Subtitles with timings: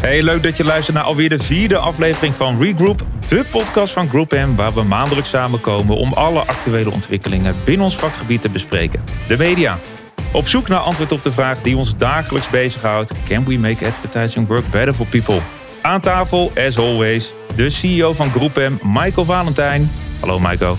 [0.00, 4.08] Hey, leuk dat je luistert naar alweer de vierde aflevering van Regroup, de podcast van
[4.08, 9.04] Group M, waar we maandelijks samenkomen om alle actuele ontwikkelingen binnen ons vakgebied te bespreken.
[9.28, 9.78] De media.
[10.32, 14.46] Op zoek naar antwoord op de vraag die ons dagelijks bezighoudt: Can we make advertising
[14.46, 15.40] work better for people?
[15.82, 19.90] Aan tafel, as always, de CEO van Group M, Michael Valentijn.
[20.20, 20.76] Hallo Michael.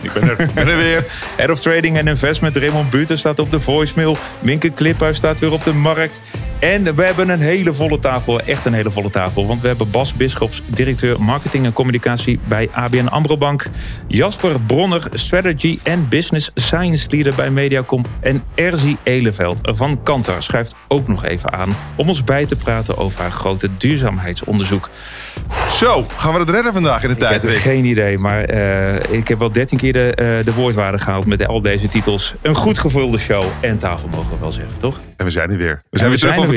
[0.00, 1.04] Ik ben er, ben er weer.
[1.36, 4.16] Head of Trading en Investment Raymond Buter staat op de voicemail.
[4.38, 6.20] Minke Kliphuis staat weer op de markt.
[6.60, 9.46] En we hebben een hele volle tafel, echt een hele volle tafel.
[9.46, 13.66] Want we hebben Bas Bisschops, directeur marketing en communicatie bij ABN AMRO Bank.
[14.06, 18.04] Jasper Bronner, strategy en business science leader bij Mediacom.
[18.20, 21.76] En Erzi Eleveld van Kantar schuift ook nog even aan...
[21.94, 24.88] om ons bij te praten over haar grote duurzaamheidsonderzoek.
[25.68, 27.56] Zo, gaan we het redden vandaag in de Ik heb tijd?
[27.56, 31.46] geen idee, maar eh, ik heb wel dertien keer de, eh, de woordwaarde gehaald met
[31.46, 32.34] al deze titels.
[32.42, 35.00] Een goed gevulde show en tafel mogen we wel zeggen, toch?
[35.16, 35.66] En we zijn er weer.
[35.66, 36.49] We En zijn we weer terug zijn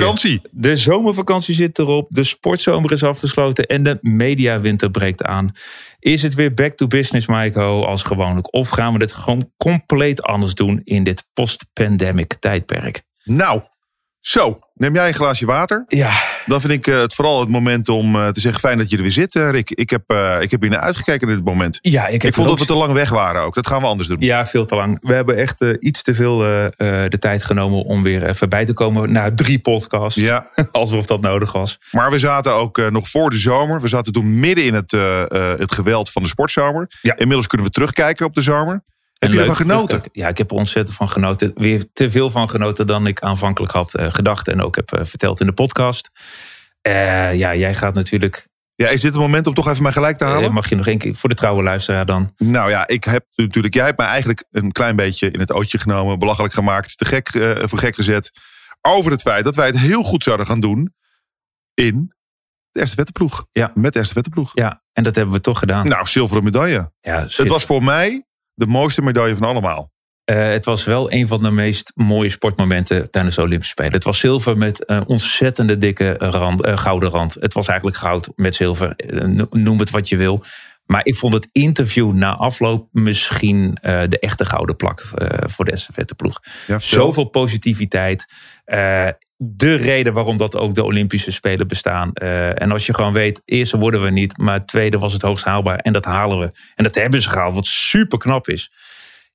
[0.52, 5.52] De zomervakantie zit erop, de sportzomer is afgesloten en de mediawinter breekt aan.
[6.00, 8.54] Is het weer back to business, Maiko, als gewoonlijk?
[8.54, 13.02] Of gaan we dit gewoon compleet anders doen in dit post-pandemic tijdperk?
[13.24, 13.62] Nou,
[14.26, 14.60] zo.
[14.76, 15.84] Neem jij een glaasje water?
[15.88, 16.12] Ja,
[16.46, 18.96] Dan vind ik eh, het vooral het moment om eh, te zeggen: fijn dat je
[18.96, 19.70] er weer zit, eh, Rick.
[19.70, 21.80] Ik heb, ik heb hier naar uitgekeken in dit moment.
[21.82, 23.56] ja ik, heb Ik vond dat we te lang weg waren ook.
[23.56, 24.18] Dat gaan we anders doen.
[24.20, 24.98] Ja, veel te lang.
[25.02, 29.12] We hebben echt iets te veel de tijd genomen om weer even bij te komen
[29.12, 30.20] na drie podcasts.
[30.20, 31.80] Ja, Alsof dat nodig was.
[31.92, 33.82] maar we zaten ook nog voor de zomer.
[33.82, 34.92] We zaten toen midden in het,
[35.60, 36.92] het geweld van de sportzomer.
[37.02, 37.16] Ja.
[37.18, 38.84] Inmiddels kunnen we terugkijken op de zomer.
[39.24, 40.02] Heb je ervan genoten?
[40.12, 41.52] Ja, ik heb er ontzettend van genoten.
[41.56, 44.48] Weer te veel van genoten dan ik aanvankelijk had eh, gedacht.
[44.48, 46.10] En ook heb eh, verteld in de podcast.
[46.82, 48.48] Eh, ja, jij gaat natuurlijk.
[48.76, 50.54] Ja, is dit het moment om toch even mij gelijk te halen?
[50.54, 52.34] mag je nog één keer voor de trouwe luisteraar dan?
[52.38, 55.78] Nou ja, ik heb natuurlijk, jij hebt mij eigenlijk een klein beetje in het ootje
[55.78, 57.30] genomen, belachelijk gemaakt, te gek,
[57.70, 58.32] voor gek gezet.
[58.82, 60.94] Over het feit dat wij het heel goed zouden gaan doen
[61.74, 62.14] in
[62.72, 63.46] de eerste wettenploeg.
[63.52, 63.72] Ja.
[63.76, 64.52] Met de eerste wettenploeg.
[64.54, 65.88] Ja, en dat hebben we toch gedaan.
[65.88, 66.92] Nou, zilveren medaille.
[67.00, 69.92] ja, Het was voor mij de mooiste medaille van allemaal.
[70.24, 73.92] Eh, het was wel een van de meest mooie sportmomenten tijdens de Olympische Spelen.
[73.94, 77.38] Het was zilver met een ontzettende dikke rand, eh, gouden rand.
[77.40, 78.96] Het was eigenlijk goud met zilver.
[78.96, 80.44] Eh, no- noem het wat je wil.
[80.86, 85.72] Maar ik vond het interview na afloop misschien de echte gouden plak eh, voor de
[85.72, 86.40] estafetteploeg.
[86.68, 86.80] Ja.
[86.80, 88.26] Zoveel positiviteit.
[89.46, 92.14] De reden waarom dat ook de Olympische Spelen bestaan.
[92.14, 95.46] Eh, en als je gewoon weet, eerste worden we niet, maar tweede was het hoogst
[95.46, 95.78] haalbaar.
[95.78, 96.52] En dat halen we.
[96.76, 98.72] En dat hebben ze gehaald, wat super knap is.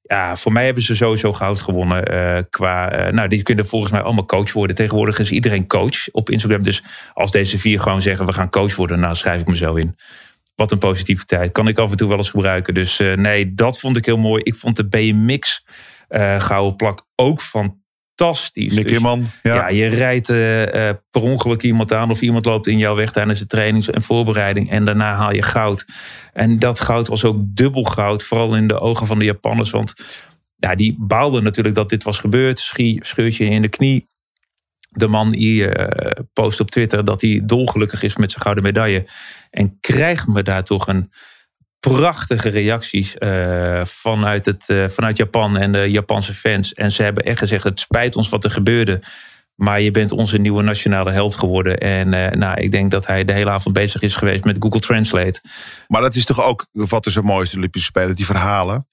[0.02, 2.04] Ja, voor mij hebben ze sowieso goud gewonnen.
[2.04, 4.76] eh, qua, eh, nou, die kunnen volgens mij allemaal coach worden.
[4.76, 6.62] Tegenwoordig is iedereen coach op Instagram.
[6.62, 6.82] Dus
[7.12, 9.96] als deze vier gewoon zeggen, we gaan coach worden, nou schrijf ik me zo in.
[10.54, 11.52] Wat een positiviteit.
[11.52, 12.74] Kan ik af en toe wel eens gebruiken.
[12.74, 14.42] Dus nee, dat vond ik heel mooi.
[14.42, 15.64] Ik vond de BMX
[16.38, 17.40] gouden plak ook
[18.18, 18.74] fantastisch.
[18.74, 19.00] Mick Dus-.
[19.42, 19.54] Ja.
[19.54, 23.10] ja, je rijdt eh, eh, per ongeluk iemand aan of iemand loopt in jouw weg
[23.10, 25.86] tijdens de trainings- en voorbereiding en daarna haal je goud.
[26.32, 29.94] En dat goud was ook dubbel goud, vooral in de ogen van de Japanners, want
[30.56, 32.58] ja, die baalden natuurlijk dat dit was gebeurd.
[32.58, 34.06] Schie, scheurtje in de knie.
[34.88, 39.06] De man die eh, post op Twitter dat hij dolgelukkig is met zijn gouden medaille.
[39.50, 41.12] En krijgt me daar toch een
[41.80, 46.72] prachtige reacties eh, vanuit, het, eh, vanuit Japan en de Japanse fans.
[46.72, 49.00] En ze hebben echt gezegd: het spijt ons wat er gebeurde.
[49.54, 51.78] Maar je bent onze nieuwe nationale held geworden.
[51.78, 54.80] En eh, nou, ik denk dat hij de hele avond bezig is geweest met Google
[54.80, 55.40] Translate.
[55.86, 58.86] Maar dat is toch ook wat er zo mooi is, Olympische Spelen, die verhalen.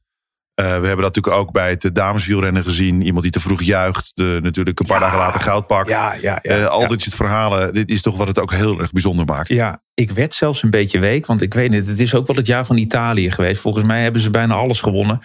[0.55, 3.01] Eh, we hebben dat natuurlijk ook bij het dameswielrennen gezien.
[3.03, 5.03] Iemand die te vroeg juicht, de, natuurlijk een paar Ja.
[5.03, 5.89] dagen later goud pakt.
[5.89, 7.73] Ja, ja, Eh, altijd het verhalen.
[7.73, 9.47] Dit is toch wat het ook heel erg bijzonder maakt.
[9.47, 11.25] Ja, ik werd zelfs een beetje week.
[11.25, 13.61] Want ik weet niet, het is ook wel het jaar van Italië geweest.
[13.61, 15.19] Volgens mij hebben ze bijna alles gewonnen.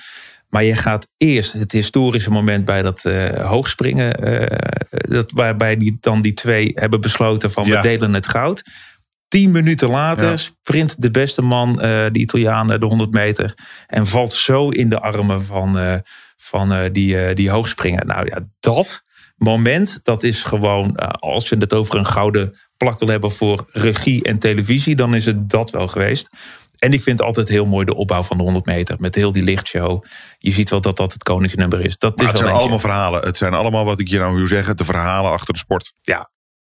[0.49, 4.15] Maar je gaat eerst het historische moment bij dat eh, hoogspringen.
[4.15, 4.59] eh,
[4.91, 7.77] dat, waarbij die, dan die twee hebben besloten van Ja.
[7.77, 8.63] we delen het goud.
[9.31, 10.37] Tien minuten later Ja.
[10.37, 13.55] sprint de beste man, eh, de Italiaan, eh, de 100 meter.
[13.87, 15.95] En valt zo in de armen van, eh,
[16.37, 18.07] van eh, die, eh, die hoogspringer.
[18.07, 19.03] Nou ja, dat
[19.37, 24.23] moment, dat is gewoon, als je het over een gouden plak wil hebben voor regie
[24.23, 26.31] en televisie, dan is het dat wel geweest.
[26.79, 28.97] En ik vind altijd heel mooi de opbouw van de 100 meter.
[28.99, 30.05] Met heel die lichtshow.
[30.39, 31.99] Je ziet wel dat dat het koningsnummer is.
[31.99, 32.61] Dat Maar is het wel zijn eentje.
[32.61, 33.27] allemaal verhalen.
[33.27, 35.93] Het zijn allemaal, wat ik je nou wil zeggen, de verhalen achter de sport.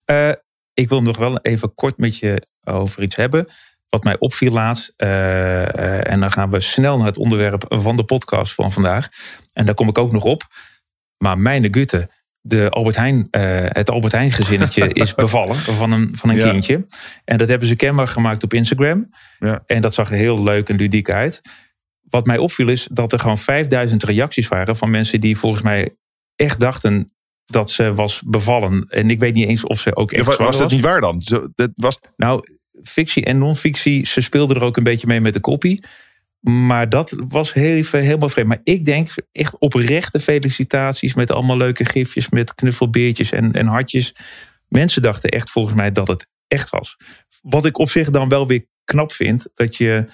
[0.04, 0.30] Eh,
[0.74, 3.46] ik wil nog wel even kort met je over iets hebben.
[3.88, 4.92] Wat mij opviel laatst.
[4.96, 9.08] eh, eh, en dan gaan we snel naar het onderwerp van de podcast van vandaag.
[9.52, 10.42] En daar kom ik ook nog op.
[11.18, 12.08] Maar mijn Gutte,
[12.40, 16.50] de Albert Heijn, eh, het Albert Heijn gezinnetje is bevallen van een, van een Ja.
[16.50, 16.86] kindje.
[17.24, 19.10] En dat hebben ze kenbaar gemaakt op Instagram.
[19.38, 19.62] Ja.
[19.66, 21.40] En dat zag er heel leuk en ludiek uit.
[22.00, 25.96] Wat mij opviel is dat er gewoon 5000 reacties waren van mensen die volgens mij
[26.36, 27.13] echt dachten
[27.44, 28.86] dat ze was bevallen.
[28.88, 31.22] En ik weet niet eens of ze ook echt was, was dat niet waar dan?
[31.54, 32.40] Dat was, Nou,
[32.82, 35.84] fictie en non-fictie, ze speelden er ook een beetje mee met de kopie.
[36.40, 38.48] Maar dat was heel, helemaal vreemd.
[38.48, 44.14] Maar ik denk echt oprechte felicitaties met allemaal leuke gifjes, met knuffelbeertjes en, en hartjes.
[44.68, 46.96] Mensen dachten echt volgens mij dat het echt was.
[47.40, 50.06] Wat ik op zich dan wel weer knap vind, dat je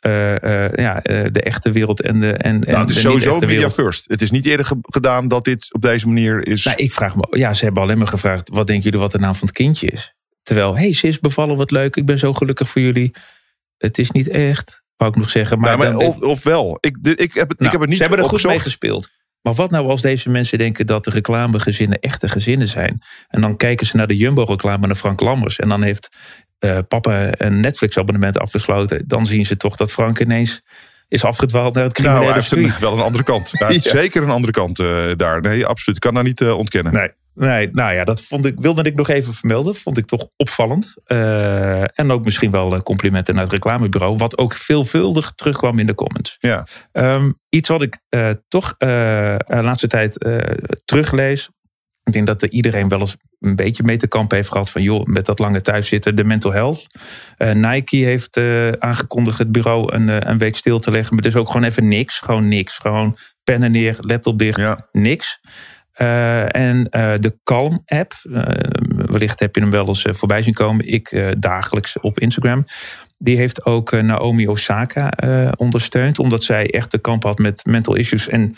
[0.00, 2.32] eh, eh, ja, eh, de echte wereld en de.
[2.32, 3.72] En, nou, het is sowieso media wereld.
[3.74, 4.04] first.
[4.08, 6.64] Het is niet eerder ge- gedaan dat dit op deze manier is.
[6.64, 9.18] Nou, ik vraag me, ja, ze hebben alleen maar gevraagd: wat denken jullie wat de
[9.18, 10.14] naam van het kindje is?
[10.42, 13.14] Terwijl, hey, ze is bevallen, wat leuk, ik ben zo gelukkig voor jullie.
[13.76, 15.58] Het is niet echt, wou ik nog zeggen.
[15.58, 16.78] Maar, Nou, maar of, of wel.
[16.80, 18.60] Ik, de- ik, heb het, ik Nou, heb het niet ze hebben er goed mee
[18.60, 19.08] gespeeld.
[19.42, 22.98] Maar wat nou als deze mensen denken dat de reclamegezinnen echte gezinnen zijn?
[23.28, 25.58] En dan kijken ze naar de Jumbo-reclame naar Frank Lammers.
[25.58, 26.08] En dan heeft
[26.60, 29.02] eh, papa een Netflix-abonnement afgesloten.
[29.06, 30.62] Dan zien ze toch dat Frank ineens
[31.08, 33.50] is afgedwaald naar het Nou, criminele hij heeft een, wel een andere kant.
[33.52, 33.90] Hij heeft Ja.
[33.90, 35.40] zeker een andere kant eh, daar.
[35.40, 35.96] Nee, absoluut.
[35.96, 36.92] Ik kan daar niet eh, ontkennen.
[36.92, 39.74] Nee, nee, nou ja, dat vond ik, wilde ik nog even vermelden.
[39.74, 40.94] Vond ik toch opvallend.
[41.94, 44.16] En ook misschien wel complimenten naar het reclamebureau.
[44.16, 46.36] Wat ook veelvuldig terugkwam in de comments.
[46.38, 46.66] Ja.
[46.92, 47.98] Ehm, iets wat ik
[48.48, 50.18] toch de laatste tijd
[50.84, 51.48] teruglees.
[52.10, 54.82] Ik denk dat er iedereen wel eens een beetje mee te kampen heeft gehad van
[54.82, 56.86] joh, met dat lange thuiszitten, de mental health.
[57.36, 61.14] Eh, Nike heeft eh, aangekondigd het bureau een, eh, een week stil te leggen.
[61.14, 62.18] Maar dus ook gewoon even niks.
[62.18, 62.78] Gewoon niks.
[62.78, 64.88] Gewoon pennen neer, laptop dicht, Ja.
[64.92, 65.40] niks.
[65.92, 66.84] En
[67.20, 68.42] de Calm-app, eh,
[68.88, 70.92] wellicht heb je hem wel eens voorbij zien komen.
[70.92, 72.64] Ik dagelijks op Instagram.
[73.18, 75.12] Die heeft ook Naomi Osaka
[75.56, 76.18] ondersteund.
[76.18, 78.28] Omdat zij echt te kamp had met mental issues.
[78.28, 78.56] En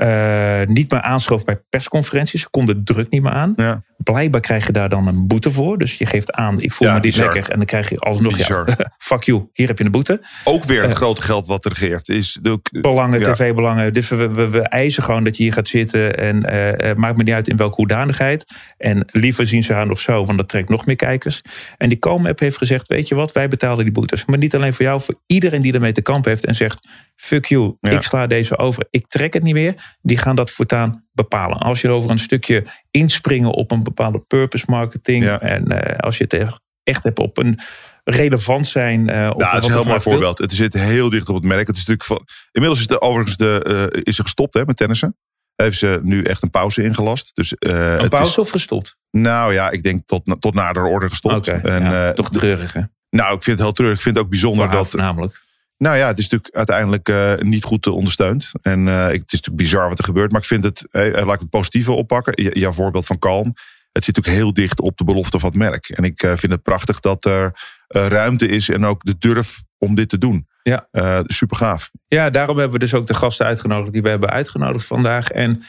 [0.00, 2.40] eh, niet meer aanschoof bij persconferenties.
[2.40, 3.52] Ze kon de druk niet meer aan.
[3.56, 3.82] Ja.
[3.96, 5.78] Blijkbaar krijg je daar dan een boete voor.
[5.78, 7.32] Dus je geeft aan, ik voel Ja, me niet bizar.
[7.32, 7.50] lekker.
[7.52, 8.64] En dan krijg je alsnog, ja,
[8.98, 10.20] fuck you, hier heb je een boete.
[10.44, 12.08] Ook weer het grote geld wat er regeert.
[12.08, 13.32] Is de, Belangen, Ja.
[13.32, 13.92] tv-belangen.
[13.92, 16.18] Dus we, we, we eisen gewoon dat je hier gaat zitten.
[16.18, 18.44] En eh, eh, maakt me niet uit in welke hoedanigheid.
[18.78, 21.42] En liever zien ze haar nog zo, want dat trekt nog meer kijkers.
[21.76, 24.24] En die Calm-app heeft gezegd, weet je wat, wij betalen die boetes.
[24.24, 26.44] Maar niet alleen voor jou, voor iedereen die ermee te kamp heeft.
[26.44, 26.86] En zegt,
[27.16, 28.86] fuck you, ik sla deze over.
[28.90, 29.89] Ik trek het niet meer.
[30.02, 31.58] Die gaan dat voortaan bepalen.
[31.58, 35.24] Als je over een stukje inspringen op een bepaalde purpose marketing.
[35.24, 35.40] Ja.
[35.40, 37.58] En eh, als je het echt- hebt op een
[38.04, 39.08] relevant zijn.
[39.08, 40.38] eh, op Ja, het is een heel mooi voorbeeld.
[40.38, 41.66] Het zit heel dicht op het merk.
[41.66, 44.76] Het is natuurlijk van, inmiddels is de, overigens de, eh, is ze gestopt hè, met
[44.76, 45.16] tennissen.
[45.54, 47.30] Heeft ze nu echt een pauze ingelast.
[47.34, 48.96] Dus, Een het pauze Is, of gestopt?
[49.10, 51.48] nou ja, ik denk tot, tot nader orde gestopt.
[51.48, 52.80] En, ja, toch treurig hè?
[53.10, 53.94] nou, ik vind het heel terug.
[53.94, 54.88] Ik vind het ook bijzonder dat.
[54.90, 55.40] voornamelijk.
[55.82, 58.50] Nou ja, het is natuurlijk uiteindelijk eh, niet goed eh, ondersteund.
[58.62, 60.32] En eh, het is natuurlijk bizar wat er gebeurt.
[60.32, 62.42] Maar ik vind het, laat ik het positieve oppakken.
[62.44, 63.54] J- jouw voorbeeld van Kalm.
[63.92, 65.88] Het zit natuurlijk heel dicht op de belofte van het merk.
[65.88, 67.52] En ik vind het prachtig dat er
[67.88, 70.46] ruimte is en ook de durf om dit te doen.
[70.62, 70.88] Ja.
[71.26, 71.90] Super gaaf.
[72.06, 75.28] Ja, daarom hebben we dus ook de gasten uitgenodigd die we hebben uitgenodigd vandaag.
[75.28, 75.62] En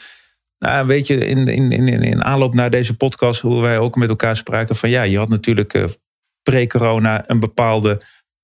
[0.58, 4.08] nou, weet je, in, in, in, in aanloop naar deze podcast, hoe wij ook met
[4.08, 5.96] elkaar spraken van ja, je had natuurlijk
[6.42, 8.00] pre-corona een bepaalde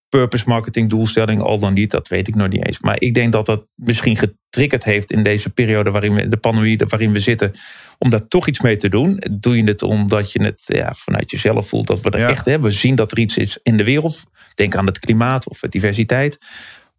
[0.09, 2.81] purpose marketing doelstelling, al dan niet, dat weet ik nog niet eens.
[2.81, 6.79] Maar ik denk dat dat misschien getriggerd heeft in deze periode waarin we, de pandemie
[6.89, 7.53] waarin we zitten,
[7.99, 9.23] om daar toch iets mee te doen.
[9.31, 12.29] Doe je het omdat je het ja, vanuit jezelf voelt dat we er Ja.
[12.29, 12.69] echt hebben.
[12.71, 14.23] We zien dat er iets is in de wereld.
[14.55, 16.39] Denk aan het klimaat of diversiteit.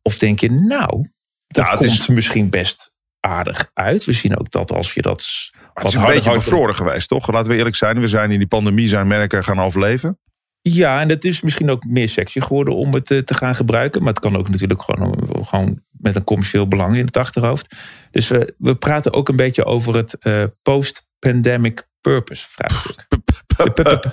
[0.02, 1.08] Of denk je, nou,
[1.48, 4.06] dat Ja, het komt is- misschien best aardig uit.
[4.06, 5.26] We zien ook dat als je dat
[5.74, 7.32] Het is een beetje bevroren geweest, toch?
[7.32, 8.00] Laten we eerlijk zijn.
[8.00, 10.20] We zijn in die pandemie zijn merken gaan overleven.
[10.62, 14.04] Ja, en het is misschien ook meer sexy geworden om het eh, te gaan gebruiken.
[14.04, 17.76] Maar het kan ook natuurlijk gewoon, gewoon met een commercieel belang in het achterhoofd.
[18.12, 23.08] Dus we, we praten ook een beetje over het eh, post-pandemic purpose vraagstuk.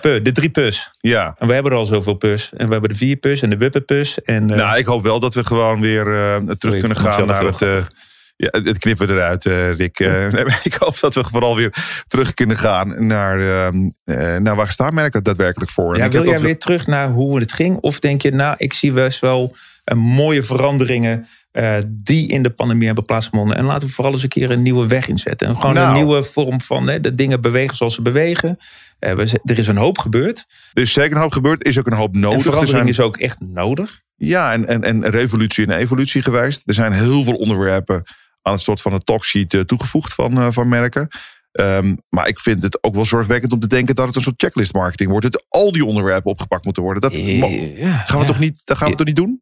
[0.00, 0.91] De, drie pus.
[1.00, 1.35] Ja.
[1.38, 2.50] En we hebben er al zoveel pus.
[2.57, 4.23] En we hebben de vier pus en de wuppenpus.
[4.23, 7.45] En, eh, Nou, ik hoop wel dat we gewoon weer terug Sorry, kunnen gaan naar
[7.45, 7.88] het,
[8.37, 10.00] ja, het knippen eruit, eh, Rick.
[10.00, 10.26] Eh,
[10.71, 11.75] ik hoop dat we vooral weer
[12.07, 15.95] terug kunnen gaan naar, ehm, eh, naar waar staan merken daadwerkelijk voor.
[15.95, 17.76] En Ja, wil jij weer terug naar hoe het ging?
[17.76, 19.57] Of denk je, nou, ik zie best wel
[19.95, 21.26] mooie veranderingen
[21.87, 23.57] die in de pandemie hebben plaatsgevonden.
[23.57, 25.49] En laten we vooral eens een keer een nieuwe weg inzetten.
[25.49, 25.88] En gewoon Nou.
[25.88, 28.59] een nieuwe vorm van hè, de dingen bewegen zoals ze bewegen.
[28.99, 30.47] We, er is een hoop gebeurd.
[30.73, 31.61] Er is zeker een hoop gebeurd.
[31.61, 32.43] Er is ook een hoop en nodig.
[32.43, 34.02] Verandering zijn, is ook echt nodig.
[34.16, 36.62] Ja, en, en, en revolutie en evolutie geweest.
[36.64, 38.05] Er zijn heel veel onderwerpen
[38.47, 41.09] aan het soort van een talksheet eh, toegevoegd van, eh, van merken.
[41.53, 44.41] Ehm, maar ik vind het ook wel zorgwekkend om te denken dat het een soort
[44.43, 45.33] checklist marketing wordt.
[45.33, 47.03] Dat al die onderwerpen opgepakt moeten worden.
[47.03, 48.25] Dat Ja, gaan we ja.
[48.25, 48.99] toch niet, dat gaan we Ja.
[48.99, 49.41] toch niet doen?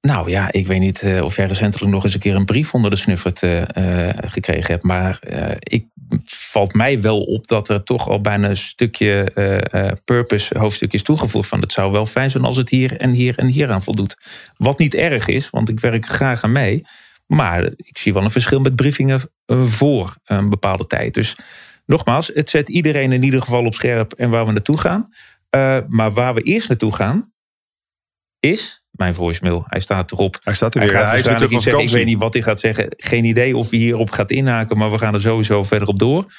[0.00, 2.74] Nou ja, ik weet niet eh, of jij recentelijk nog eens een keer een brief
[2.74, 4.82] onder de snuffert eh, eh, gekregen hebt.
[4.82, 5.86] Maar eh, ik
[6.24, 10.92] valt mij wel op dat er toch al bijna een stukje eh, eh, purpose hoofdstuk
[10.92, 11.48] is toegevoegd.
[11.48, 14.16] Van het zou wel fijn zijn als het hier en hier en hier aan voldoet.
[14.56, 16.82] Wat niet erg is, want ik werk graag aan mee.
[17.26, 21.14] Maar ik zie wel een verschil met briefingen eh, voor een bepaalde tijd.
[21.14, 21.36] Dus
[21.86, 25.08] nogmaals, het zet iedereen in ieder geval op scherp en waar we naartoe gaan.
[25.50, 27.32] Uh, maar waar we eerst naartoe gaan,
[28.40, 29.64] is mijn voicemail.
[29.66, 30.38] Hij staat erop.
[30.42, 30.98] Hij staat er Hij weer.
[30.98, 31.82] gaat Hij is iets zeggen.
[31.82, 32.86] Ik weet niet wat hij gaat zeggen.
[32.96, 36.32] Geen idee of hij hierop gaat inhaken, maar we gaan er sowieso verder op door.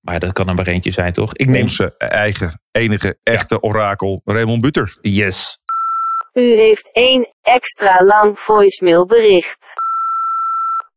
[0.00, 1.34] Maar dat kan er maar eentje zijn, toch?
[1.34, 1.62] Ik neem.
[1.62, 4.96] Onze eigen, enige, echte orakel, Raymond Buter.
[5.00, 5.58] Yes.
[6.32, 9.79] U heeft één extra lang voicemailbericht.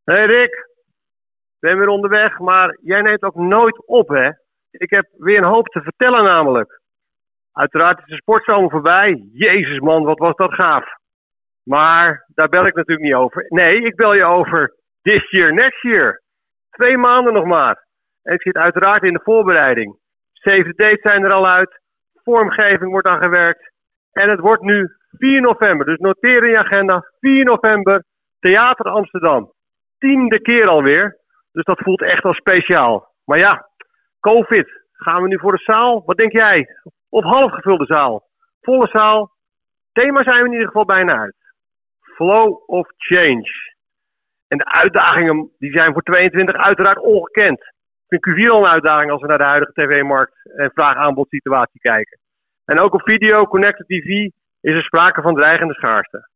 [0.03, 0.67] Hey Rick,
[1.59, 4.29] ben weer onderweg, maar jij neemt ook nooit op, hè?
[4.71, 6.81] Ik heb weer een hoop te vertellen namelijk.
[7.51, 9.23] Uiteraard is de sportzomer voorbij.
[9.33, 10.85] Jezus man, wat was dat gaaf.
[11.63, 13.45] Maar daar bel ik natuurlijk niet over.
[13.49, 16.21] Nee, ik bel je over this year, next year.
[16.69, 17.85] Twee maanden nog maar.
[18.23, 19.97] En ik zit uiteraard in de voorbereiding.
[20.33, 21.81] The dates zijn er al uit.
[22.13, 23.71] Vormgeving wordt aan gewerkt.
[24.11, 25.85] En het wordt nu 4 november.
[25.85, 27.11] Dus noteer in je agenda.
[27.19, 28.03] 4 november,
[28.39, 29.51] Theater Amsterdam
[30.03, 31.17] tiende keer alweer.
[31.51, 33.11] Dus dat voelt echt wel speciaal.
[33.25, 33.67] Maar ja,
[34.19, 34.81] COVID.
[34.91, 36.03] Gaan we nu voor de zaal?
[36.05, 36.67] Wat denk jij?
[37.09, 38.23] Of half gevulde zaal?
[38.61, 39.31] Volle zaal?
[39.91, 41.35] Thema zijn we in ieder geval bijna uit.
[42.01, 43.49] Flow of change.
[44.47, 47.59] En de uitdagingen die zijn voor 22 uiteraard ongekend.
[48.07, 51.79] Ik vind Q4 al een uitdaging als we naar de huidige tv-markt en vraag-aanbod situatie
[51.79, 52.19] kijken.
[52.65, 54.07] En ook op video, connected TV
[54.61, 56.31] is er sprake van dreigende schaarste.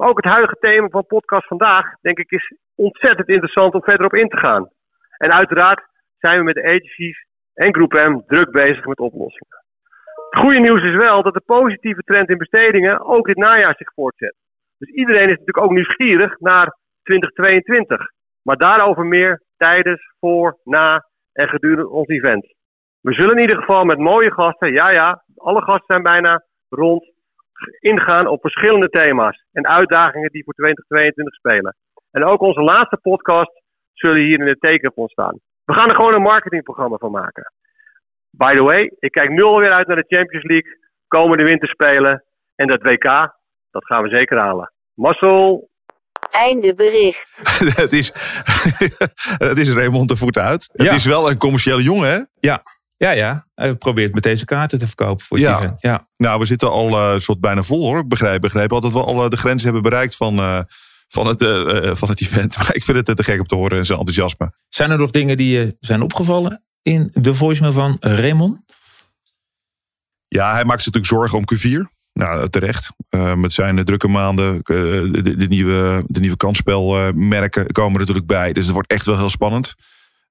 [0.00, 4.06] Maar ook het huidige thema van podcast vandaag, denk ik, is ontzettend interessant om verder
[4.06, 4.68] op in te gaan.
[5.16, 5.82] En uiteraard
[6.18, 9.64] zijn we met de agencies en Groep M druk bezig met oplossingen.
[10.30, 13.92] Het goede nieuws is wel dat de positieve trend in bestedingen ook dit najaar zich
[13.94, 14.34] voortzet.
[14.78, 18.10] Dus iedereen is natuurlijk ook nieuwsgierig naar 2022.
[18.42, 22.54] Maar daarover meer tijdens, voor, na en gedurende ons event.
[23.00, 27.12] We zullen in ieder geval met mooie gasten, ja ja, alle gasten zijn bijna rond,
[27.80, 31.76] ingaan op verschillende thema's en uitdagingen die voor 2022 spelen.
[32.10, 33.62] En ook onze laatste podcast
[33.92, 35.38] zullen hier in het teken van staan.
[35.64, 37.52] We gaan er gewoon een marketingprogramma van maken.
[38.30, 42.24] By the way, ik kijk nu alweer uit naar de Champions League, komende winterspelen
[42.54, 43.04] en dat WK,
[43.70, 44.72] dat gaan we zeker halen.
[44.94, 45.68] Marcel,
[46.30, 47.28] Einde bericht.
[47.82, 48.08] het, is,
[49.48, 50.70] het is Raymond de voet uit.
[50.72, 50.92] Het Ja.
[50.92, 52.18] is wel een commerciële jongen, hè?
[52.40, 52.62] Ja,
[53.04, 53.46] ja, ja.
[53.54, 55.56] Hij probeert met deze kaarten te verkopen voor Ja.
[55.56, 55.80] event.
[55.80, 56.06] Ja.
[56.16, 57.98] Nou, we zitten al eh, soort bijna vol, hoor.
[57.98, 60.60] Ik begrijp, begrijp al dat we al de grenzen hebben bereikt van, eh,
[61.08, 62.56] van, het, eh, van het event.
[62.56, 64.52] Maar ik vind het te gek om te horen, zijn enthousiasme.
[64.68, 68.58] Zijn er nog dingen die je zijn opgevallen in de voicemail van Raymond?
[70.28, 71.98] Ja, hij maakt zich natuurlijk zorgen om Q4.
[72.12, 72.90] Nou, terecht.
[73.36, 78.52] Met zijn drukke maanden, de, de, nieuwe, de nieuwe kansspelmerken komen er natuurlijk bij.
[78.52, 79.74] Dus het wordt echt wel heel spannend.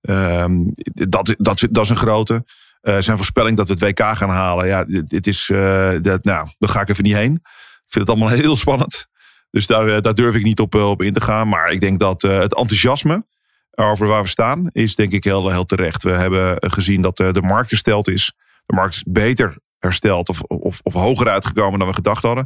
[0.02, 0.64] Ehm,
[1.10, 2.44] dat, dat, dat is een grote.
[2.82, 4.68] Eh, zijn voorspelling dat we het WK gaan halen.
[4.68, 7.34] Ja, dit, is, eh, dat, nou, daar ga ik even niet heen.
[7.34, 9.08] Ik vind het allemaal heel spannend.
[9.52, 11.48] Dus daar, eh, daar durf ik niet op, op in te gaan.
[11.48, 13.28] Maar ik denk dat het enthousiasme
[13.72, 16.04] over waar we staan is denk ik heel, heel terecht.
[16.04, 18.34] We hebben gezien dat de markt hersteld is.
[18.66, 22.46] De markt is beter hersteld of, of, of hoger uitgekomen dan we gedacht hadden.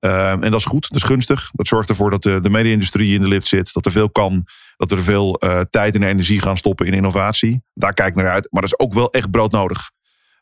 [0.00, 1.50] Ehm, en dat is goed, dat is gunstig.
[1.52, 3.72] Dat zorgt ervoor dat de, de media-industrie in de lift zit.
[3.72, 4.46] Dat er veel kan.
[4.76, 7.62] Dat er veel eh, tijd en energie gaan stoppen in innovatie.
[7.74, 8.48] Daar kijk ik naar uit.
[8.50, 9.90] Maar dat is ook wel echt broodnodig.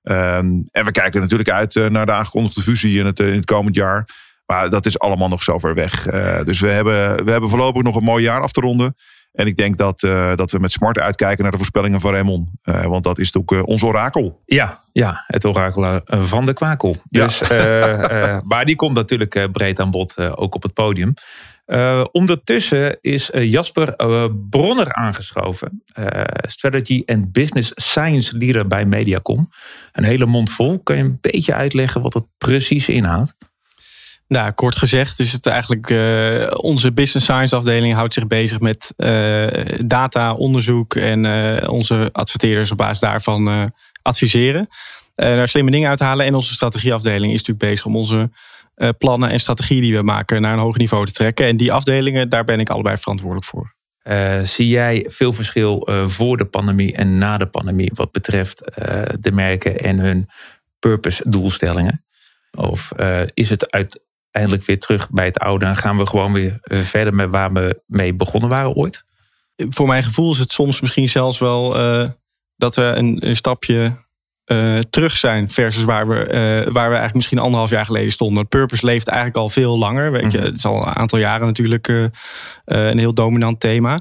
[0.03, 3.35] Ehm, en we kijken natuurlijk uit eh, naar de aangekondigde fusie in het, eh, in
[3.35, 4.09] het komend jaar.
[4.47, 6.03] Maar dat is allemaal nog zo ver weg.
[6.45, 8.95] Dus we hebben, we hebben voorlopig nog een mooi jaar af te ronden.
[9.39, 12.51] En ik denk dat, eh, dat we met smart uitkijken naar de voorspellingen van Raymond.
[12.63, 14.43] Eh, want dat is natuurlijk eh, ons orakel.
[14.45, 16.97] Ja, ja, het orakel van de kwakel.
[17.11, 17.25] Ja.
[17.25, 21.15] Dus, eh, maar die komt natuurlijk breed aan bod, ook op het podium.
[22.13, 23.97] Ondertussen is Jasper
[24.51, 25.83] Bronner aangeschoven.
[26.41, 29.49] Strategy and Business Science Leader bij Mediacom.
[29.93, 30.79] Een hele mond vol.
[30.83, 33.35] Kan je een beetje uitleggen wat het precies inhoudt?
[34.29, 38.93] Nou, kort gezegd is het eigenlijk eh, onze business science afdeling houdt zich bezig met
[38.97, 39.47] eh,
[39.79, 44.69] data, onderzoek en eh, onze adverteerders op basis daarvan adviseren.
[45.15, 46.27] Daar slimme dingen uit halen.
[46.27, 48.31] En onze strategieafdeling is natuurlijk bezig om onze
[48.99, 51.47] plannen en strategieën die we maken naar een hoger niveau te trekken.
[51.47, 53.75] En die afdelingen, daar ben ik allebei verantwoordelijk voor.
[54.47, 58.63] Zie jij veel verschil voor de pandemie en na de pandemie wat betreft
[59.21, 60.29] de merken en hun
[60.79, 62.05] purpose doelstellingen?
[62.57, 62.93] Of
[63.35, 63.73] is het
[64.31, 67.83] uiteindelijk weer terug bij het oude en gaan we gewoon weer verder met waar we
[67.87, 69.05] mee begonnen waren ooit?
[69.57, 72.11] Voor mijn gevoel is het soms misschien zelfs wel eh,
[72.57, 74.07] dat we een, een stapje
[74.49, 76.41] eh, terug zijn versus waar we, eh,
[76.73, 78.49] waar we eigenlijk misschien anderhalf jaar geleden stonden.
[78.49, 80.13] Purpose leeft eigenlijk al veel langer.
[80.13, 80.47] Weet je, Mhm.
[80.47, 82.05] het is al een aantal jaren natuurlijk eh,
[82.65, 83.99] een heel dominant thema.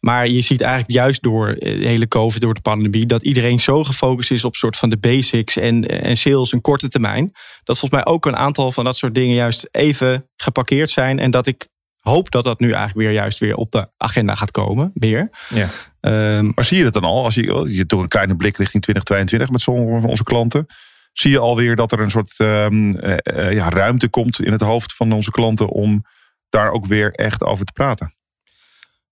[0.00, 3.84] Maar je ziet eigenlijk juist door de hele COVID, door de pandemie, dat iedereen zo
[3.84, 7.30] gefocust is op soort van de basics en, en sales een korte termijn.
[7.64, 11.18] Dat volgens mij ook een aantal van dat soort dingen juist even geparkeerd zijn.
[11.18, 11.68] En dat ik
[12.00, 14.90] hoop dat dat nu eigenlijk weer juist weer op de agenda gaat komen.
[14.94, 15.30] Weer.
[15.54, 15.68] Ja.
[16.00, 17.24] Ehm, Maar zie je het dan al?
[17.24, 20.66] Als je, je doet een kleine blik richting 2022 met sommige van onze klanten.
[21.12, 24.60] Zie je alweer dat er een soort ehm, eh, eh, ja, ruimte komt in het
[24.60, 26.04] hoofd van onze klanten om
[26.48, 28.14] daar ook weer echt over te praten?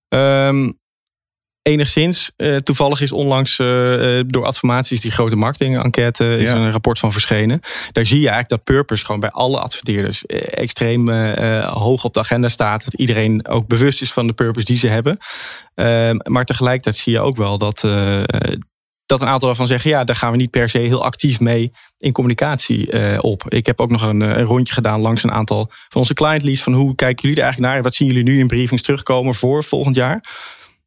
[0.07, 0.71] Ehm,
[1.61, 2.31] enigszins.
[2.35, 7.11] Eh, toevallig is onlangs eh, eh, door Adformaties die grote marketing-enquête is een rapport van
[7.11, 7.59] verschenen.
[7.91, 11.09] Daar zie je eigenlijk dat purpose gewoon bij alle adverteerders extreem
[11.61, 12.83] hoog op de agenda staat.
[12.83, 15.17] Dat iedereen ook bewust is van de purpose die ze hebben.
[15.75, 17.81] Ehm, maar tegelijkertijd zie je ook wel dat,
[19.05, 21.71] dat een aantal daarvan zeggen: ja, daar gaan we niet per se heel actief mee
[21.97, 23.49] in communicatie op.
[23.49, 26.63] Ik heb ook nog een, een rondje gedaan langs een aantal van onze client leads.
[26.63, 27.83] Van hoe kijken jullie er eigenlijk naar?
[27.83, 30.21] Wat zien jullie nu in briefings terugkomen voor volgend jaar?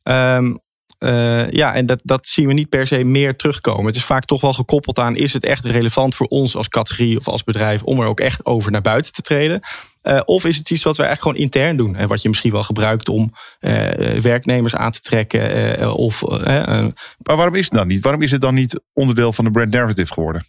[0.03, 0.55] Ehm,
[0.99, 3.87] eh, ja, en dat, dat zien we niet per se meer terugkomen.
[3.87, 7.19] Het is vaak toch wel gekoppeld aan: is het echt relevant voor ons als categorie
[7.19, 9.61] of als bedrijf om er ook echt over naar buiten te treden?
[10.03, 11.97] Eh, of is het iets wat we eigenlijk gewoon intern doen?
[11.97, 15.95] En wat je misschien wel gebruikt om eh, werknemers aan te trekken.
[15.95, 18.03] of, Maar waarom is het dan niet?
[18.03, 20.45] Waarom is het dan niet onderdeel van de brand narrative geworden?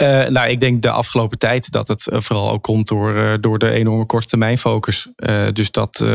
[0.00, 3.32] Eh, nou, ik denk de afgelopen tijd dat het eh, vooral ook komt door, eh,
[3.40, 5.08] door de enorme korte termijn focus.
[5.52, 6.06] Dus dat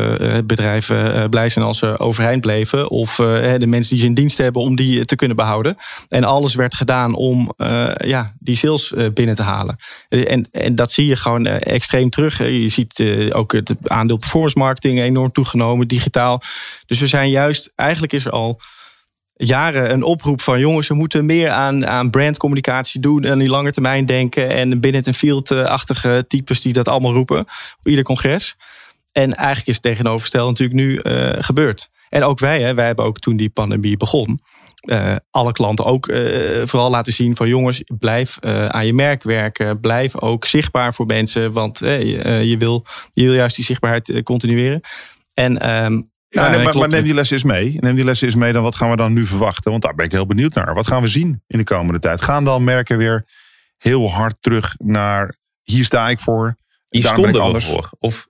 [0.46, 2.90] bedrijven blij zijn als ze overeind bleven.
[2.90, 5.76] Of de mensen die ze in dienst hebben om die te kunnen behouden.
[6.10, 7.54] En alles werd gedaan om
[7.98, 9.78] ja, die sales binnen te halen.
[10.10, 12.38] En, en dat zie je gewoon extreem terug.
[12.38, 16.42] Je ziet ook het aandeel performance marketing enorm toegenomen, digitaal.
[16.86, 18.60] Dus we zijn juist, eigenlijk is er al
[19.38, 23.72] jaren een oproep van jongens, we moeten meer aan, aan brandcommunicatie doen en die lange
[23.72, 27.40] termijn denken en binnen en field-achtige types die dat allemaal roepen
[27.80, 28.56] op ieder congres.
[29.12, 31.90] En eigenlijk is het tegenovergestelde natuurlijk nu eh, gebeurd.
[32.10, 34.40] En ook wij, hè, wij hebben ook toen die pandemie begon,
[34.80, 39.80] eh, alle klanten ook eh, vooral laten zien van jongens, blijf aan je merk werken,
[39.80, 44.82] blijf ook zichtbaar voor mensen, want je, wil, je wil juist die zichtbaarheid continueren.
[45.34, 46.02] En ehm,
[46.36, 47.78] Ja, nee, maar, neem die lessen eens mee.
[47.80, 49.72] Neem die lessen eens mee, dan wat gaan we dan nu verwachten?
[49.72, 50.74] Want daar ben ik heel benieuwd naar.
[50.74, 52.22] Wat gaan we zien in de komende tijd?
[52.22, 53.26] Gaan dan merken weer
[53.78, 56.58] heel hard terug naar hier sta ik voor.
[56.90, 57.66] Hier daar ben ik stonden anders.
[57.66, 57.90] voor.
[58.00, 58.28] Of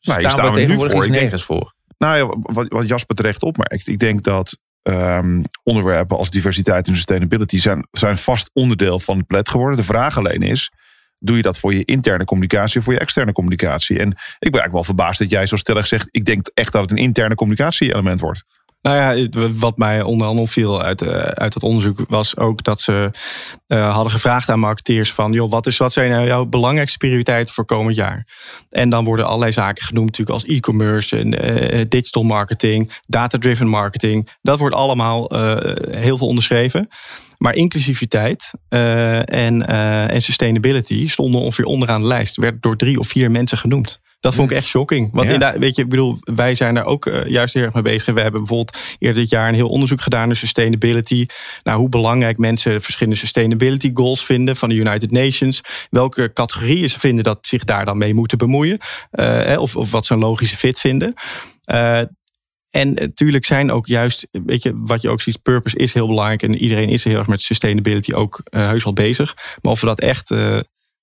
[0.00, 1.04] Nou, staan, staan we we nu voor.
[1.04, 1.74] Ik denk- voor.
[1.98, 3.88] Nou ja, wat, wat Jasper terecht opmerkt.
[3.88, 9.26] Ik denk dat ehm, onderwerpen als diversiteit en sustainability zijn, zijn vast onderdeel van het
[9.26, 9.76] plet geworden.
[9.76, 10.72] De vraag alleen is,
[11.18, 13.98] doe je dat voor je interne communicatie of voor je externe communicatie?
[13.98, 16.82] En ik ben eigenlijk wel verbaasd dat jij zo stellig zegt, ik denk echt dat
[16.82, 18.44] het een interne communicatie element wordt.
[18.82, 22.80] Nou ja, wat mij onder andere opviel uit, eh, uit het onderzoek was ook dat
[22.80, 23.10] ze
[23.66, 27.54] eh, hadden gevraagd aan marketeers van, joh, wat, is, wat zijn nou jouw belangrijkste prioriteiten
[27.54, 28.26] voor komend jaar?
[28.70, 34.28] En dan worden allerlei zaken genoemd natuurlijk als e-commerce en eh, digital marketing, data-driven marketing.
[34.42, 35.30] Dat wordt allemaal
[35.90, 36.88] heel veel onderschreven.
[37.38, 42.36] Maar inclusiviteit eh, en, eh, en sustainability stonden ongeveer onderaan de lijst.
[42.36, 44.00] Werd door drie of vier mensen genoemd.
[44.20, 45.08] Dat vond ik echt shocking.
[45.12, 45.32] Want Ja.
[45.34, 48.14] inderdaad, weet je, ik bedoel, wij zijn daar ook eh, juist heel erg mee bezig.
[48.14, 51.26] We hebben bijvoorbeeld eerder dit jaar een heel onderzoek gedaan naar sustainability.
[51.62, 55.60] Naar hoe belangrijk mensen verschillende sustainability goals vinden van de United Nations.
[55.90, 58.78] Welke categorieën ze vinden dat zich daar dan mee moeten bemoeien.
[59.58, 61.14] Of, of wat ze een logische fit vinden.
[61.64, 62.00] Eh,
[62.70, 66.42] en natuurlijk zijn ook juist, weet je, wat je ook ziet, purpose is heel belangrijk.
[66.42, 69.36] En iedereen is heel erg met sustainability ook eh, heus wel bezig.
[69.62, 70.58] Maar of we dat echt eh,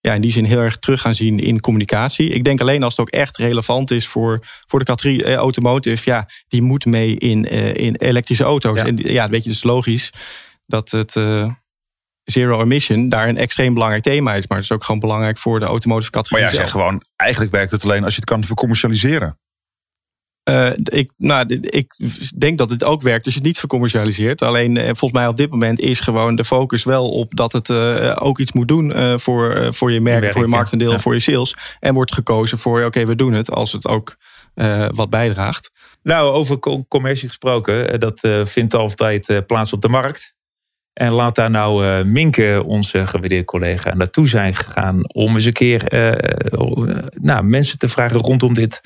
[0.06, 2.30] ja, in die zin heel erg terug gaan zien in communicatie.
[2.30, 6.10] Ik denk alleen als het ook echt relevant is voor, voor de categorie eh, automotive.
[6.10, 8.80] Ja, die moet mee in, eh, in elektrische auto's.
[8.80, 8.86] Ja.
[8.86, 10.10] En ja, weet je, dus logisch
[10.66, 11.52] dat het eh,
[12.24, 14.48] zero emission daar een extreem belangrijk thema is.
[14.48, 16.70] Maar het is ook gewoon belangrijk voor de automotive Maar categorie jij zelf.
[16.70, 19.40] zegt gewoon, eigenlijk werkt het alleen als je het kan vercommercialiseren.
[20.46, 21.94] Eh, ik, nou, ik
[22.38, 24.42] denk dat het ook werkt als je het niet vercommercialiseert.
[24.42, 27.70] Alleen eh, volgens mij op dit moment is gewoon de focus wel op dat het
[27.70, 31.00] eh, ook iets moet doen voor, voor je merk, voor je marktendeel, Ja.
[31.00, 31.56] voor je sales.
[31.80, 34.16] En wordt gekozen voor, oké, we doen het als het ook
[34.90, 35.72] wat bijdraagt.
[36.04, 40.34] Nou, over co- commercie gesproken, dat vindt altijd plaats op de markt.
[40.94, 45.54] En laat daar nou eh, Minke, onze gewaardeerde collega, naartoe zijn gegaan om eens een
[45.54, 45.84] keer
[47.22, 48.82] nou, mensen te vragen rondom dit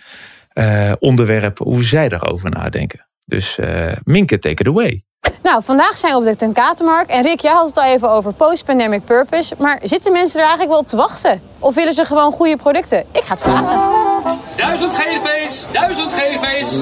[0.60, 3.08] eh, onderwerp, hoe zij daarover nadenken.
[3.26, 5.04] Dus eh, Minke, take it away.
[5.42, 7.10] Nou, vandaag zijn we op de Tenkatenmarkt.
[7.10, 9.56] En Rick, jij had het al even over post-pandemic purpose.
[9.58, 11.42] Maar zitten mensen er eigenlijk wel op te wachten?
[11.60, 13.00] Of willen ze gewoon goede producten?
[13.12, 14.40] Ik ga het vragen.
[14.56, 16.78] Duizend GDP's, duizend GDP's.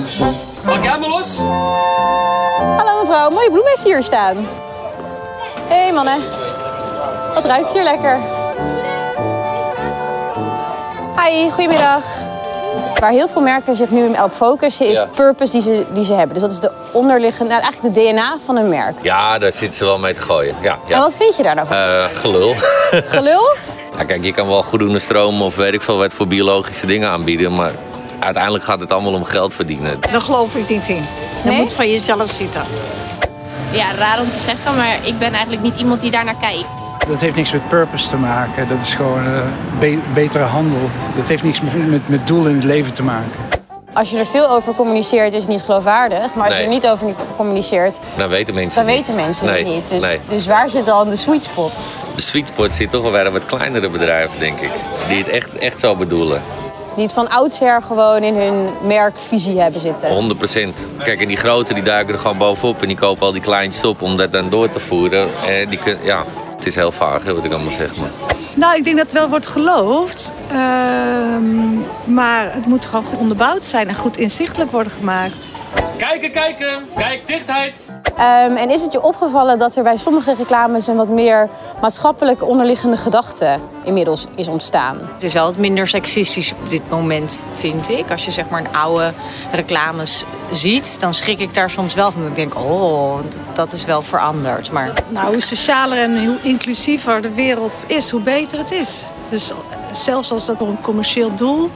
[0.65, 1.37] Pak jij maar los?
[2.77, 4.35] Hallo mevrouw, mooie bloem heeft u hier staan.
[5.67, 6.19] Hé hey, mannen,
[7.33, 8.19] wat ruikt hier lekker?
[11.17, 12.35] Hi, goedemiddag.
[12.99, 15.05] Waar heel veel merken zich nu op focussen is Ja.
[15.15, 16.33] purpose die ze, die ze hebben.
[16.33, 18.95] Dus dat is de onderliggende, nou, eigenlijk de DNA van een merk.
[19.01, 20.55] Ja, daar zitten ze wel mee te gooien.
[20.61, 21.75] Ja, En wat vind je daar nou van?
[21.77, 22.55] Eh, gelul.
[23.15, 23.55] Gelul?
[23.97, 27.09] ja, kijk, je kan wel goeddoende stroom of weet ik veel wat voor biologische dingen
[27.09, 27.53] aanbieden.
[27.53, 27.71] Maar
[28.19, 29.97] Uiteindelijk gaat het allemaal om geld verdienen.
[30.11, 30.95] Daar geloof ik niet in.
[30.95, 31.57] Je Nee?
[31.57, 32.61] moet van jezelf zitten.
[33.71, 36.67] Ja, raar om te zeggen, maar ik ben eigenlijk niet iemand die daarnaar kijkt.
[37.07, 38.67] Dat heeft niks met purpose te maken.
[38.67, 39.41] Dat is gewoon eh,
[39.79, 40.89] be- betere handel.
[41.15, 43.31] Dat heeft niks met, met, met doel in het leven te maken.
[43.93, 46.33] Als je er veel over communiceert, is het niet geloofwaardig.
[46.35, 49.07] Maar als je er niet over communiceert, Dan weten mensen dan het niet.
[49.07, 49.89] weten mensen nee, het niet.
[49.89, 50.19] Dus, Nee.
[50.27, 51.83] dus waar zit dan de sweet spot?
[52.15, 54.71] De sweet spot zit toch wel bij de wat kleinere bedrijven, denk ik.
[55.07, 56.41] Die het echt, echt zo bedoelen.
[56.97, 60.35] Die het van oudsher gewoon in hun merkvisie hebben zitten.
[60.37, 63.41] 100% Kijk, en die grote die duiken er gewoon bovenop en die kopen al die
[63.41, 65.29] kleintjes op om dat dan door te voeren.
[65.45, 66.23] En die kun, ja,
[66.55, 67.95] het is heel vaag hè, wat ik allemaal zeg.
[67.95, 68.09] Maar.
[68.55, 70.33] Nou, ik denk dat het wel wordt geloofd.
[70.51, 75.51] Ehm, maar het moet gewoon goed onderbouwd zijn en goed inzichtelijk worden gemaakt.
[75.97, 76.85] Kijken, kijken.
[76.95, 77.73] Kijk, dichtheid.
[78.17, 81.49] Ehm, en is het je opgevallen dat er bij sommige reclames een wat meer
[81.81, 84.97] maatschappelijke onderliggende gedachte inmiddels is ontstaan?
[85.13, 88.11] Het is wel wat minder seksistisch op dit moment, vind ik.
[88.11, 89.13] Als je zeg maar een oude
[89.51, 92.25] reclames ziet, dan schrik ik daar soms wel van.
[92.27, 94.71] Ik denk, oh, dat- dat is wel veranderd.
[94.71, 99.03] Maar Nou, hoe socialer en hoe inclusiever de wereld is, hoe beter het is.
[99.29, 99.51] Dus
[99.91, 101.69] zelfs als dat voor een commercieel doel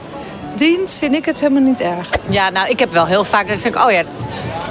[0.56, 2.08] dient, vind ik het helemaal niet erg.
[2.28, 4.02] ja, nou, ik heb wel heel vaak dat ik denk, oh ja,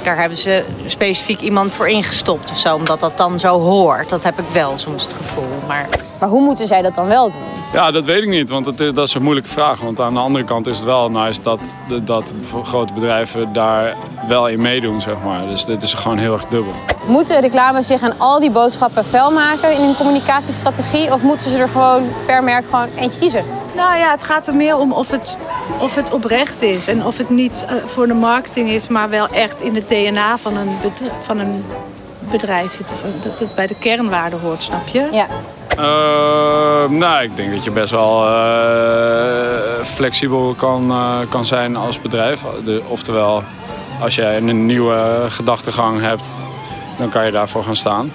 [0.04, 2.74] daar hebben ze specifiek iemand voor ingestopt of zo.
[2.74, 4.08] Omdat dat dan zo hoort.
[4.08, 5.44] Dat heb ik wel soms het gevoel.
[5.66, 5.88] Maar
[6.20, 7.40] Maar hoe moeten zij dat dan wel doen?
[7.72, 9.80] Ja, dat weet ik niet, want dat, is- dat is een moeilijke vraag.
[9.80, 11.58] Want aan de andere kant is het wel nice dat,
[12.02, 12.32] dat
[12.64, 13.96] grote bedrijven daar
[14.28, 15.48] wel in meedoen, zeg maar.
[15.48, 16.72] Dus dit is gewoon heel erg dubbel.
[17.06, 21.12] Moeten reclames zich aan al die boodschappen vuil maken in hun communicatiestrategie?
[21.12, 23.44] Of moeten ze er gewoon per merk gewoon eentje kiezen?
[23.74, 25.38] Nou ja, het gaat er meer om of het,
[25.80, 26.88] of het oprecht is.
[26.88, 30.38] En of het niet eh, voor de marketing is, maar wel echt in het DNA
[30.38, 31.64] van een, bedrijf, van een
[32.18, 32.92] bedrijf zit.
[32.92, 35.08] Of dat het bij de kernwaarden hoort, snap je?
[35.12, 35.26] Ja.
[35.76, 42.00] Eh, nou, ik denk dat je best wel eh, flexibel kan, eh, kan zijn als
[42.00, 42.44] bedrijf.
[42.64, 43.42] De, oftewel,
[44.00, 46.28] als jij een nieuwe gedachtegang hebt,
[46.98, 48.12] dan kan je daarvoor gaan staan.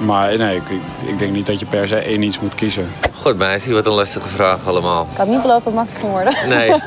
[0.00, 0.62] Maar nee, ik,
[1.06, 2.92] ik- denk niet dat je per se één iets moet kiezen.
[3.14, 5.06] God meisje, wat een lastige vraag allemaal.
[5.12, 6.48] Ik had niet beloofd dat het makkelijk ging worden.
[6.48, 6.72] Nee.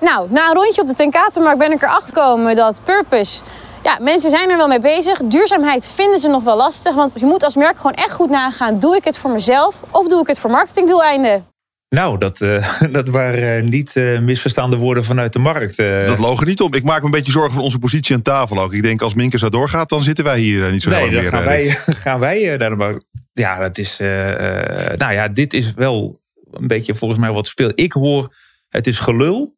[0.00, 3.42] Nou, na een rondje op de Tenkatenmarkt ben ik erachter gekomen dat purpose...
[3.82, 5.18] Ja, mensen zijn er wel mee bezig.
[5.24, 6.94] Duurzaamheid vinden ze nog wel lastig.
[6.94, 8.78] Want je moet als merk gewoon echt goed nagaan.
[8.78, 11.46] Doe ik het voor mezelf of doe ik het voor marketingdoeleinden?
[11.88, 15.76] Nou, dat, eh, dat waren eh, niet eh, misverstaande woorden vanuit de markt.
[15.76, 16.74] Dat logen niet op.
[16.74, 18.72] Ik maak me een beetje zorgen voor onze positie aan tafel ook.
[18.72, 21.30] Ik denk als Minke zo doorgaat, dan zitten wij hier niet zo heel nee, lang
[21.30, 21.40] dan meer.
[21.40, 21.68] gaan wij,
[22.04, 23.00] gaan wij maar.
[23.32, 23.96] Ja, dat is.
[24.96, 26.20] nou ja, dit is wel
[26.50, 27.80] een beetje volgens mij wat speelt.
[27.80, 28.34] Ik hoor,
[28.68, 29.56] het is gelul.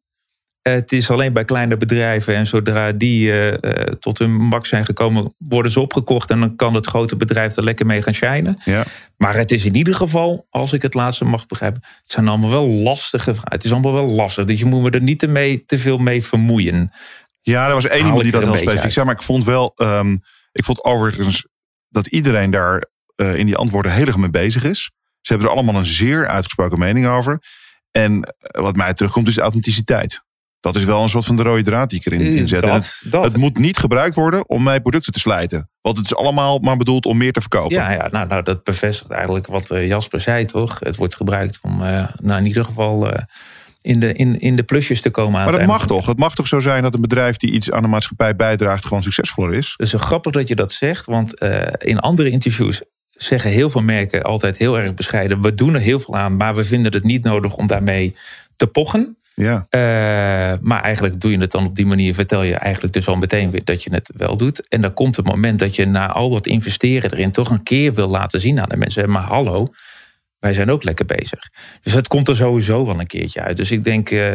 [0.61, 2.35] Het is alleen bij kleine bedrijven.
[2.35, 6.29] En zodra die eh, eh, tot hun max zijn gekomen, worden ze opgekocht.
[6.29, 8.57] En dan kan het grote bedrijf er lekker mee gaan shinen.
[8.65, 8.83] Ja.
[9.17, 12.49] Maar het is in ieder geval, als ik het laatste mag begrijpen, het zijn allemaal
[12.49, 13.51] wel lastige vragen.
[13.51, 14.45] Het is allemaal wel lastig.
[14.45, 16.91] Dus je moet me er niet te, mee, te veel mee vermoeien.
[17.41, 19.05] Ja, er was één iemand die dat heel specifiek zei.
[19.05, 20.17] Maar ik vond wel, ehm,
[20.51, 21.47] ik vond overigens
[21.89, 24.91] dat iedereen daar eh, in die antwoorden heel erg mee bezig is.
[25.21, 27.43] Ze hebben er allemaal een zeer uitgesproken mening over.
[27.91, 30.23] En wat mij terugkomt is authenticiteit.
[30.61, 32.61] Dat is wel een soort van de rode draad die ik erin in zet.
[32.61, 33.23] Dat, het, dat.
[33.23, 35.69] het moet niet gebruikt worden om mijn producten te slijten.
[35.81, 37.75] Want het is allemaal maar bedoeld om meer te verkopen.
[37.75, 40.79] Ja, ja nou, nou, dat bevestigt eigenlijk wat eh, Jasper zei, toch?
[40.79, 43.23] Het wordt gebruikt om eh, nou, in ieder geval eh,
[43.81, 45.39] in, de, in, in de plusjes te komen.
[45.39, 46.05] aan Maar dat het mag toch?
[46.05, 49.03] Het mag toch zo zijn dat een bedrijf die iets aan de maatschappij bijdraagt gewoon
[49.03, 49.73] succesvoller is?
[49.77, 51.41] Het is grappig dat je dat zegt, want
[51.77, 55.41] in andere interviews zeggen heel veel merken altijd heel erg bescheiden.
[55.41, 58.15] We doen er heel veel aan, maar we vinden het niet nodig om daarmee
[58.55, 59.17] te pochen.
[59.43, 59.65] Ja.
[59.69, 63.15] Eh, maar eigenlijk doe je het dan op die manier, vertel je eigenlijk dus al
[63.15, 64.67] meteen weer dat je het wel doet.
[64.67, 67.93] En dan komt het moment dat je na al dat investeren erin toch een keer
[67.93, 69.09] wil laten zien aan de mensen.
[69.09, 69.67] Maar hallo,
[70.39, 71.39] wij zijn ook lekker bezig.
[71.81, 73.57] Dus het komt er sowieso wel een keertje uit.
[73.57, 74.27] Dus ik denk, eh,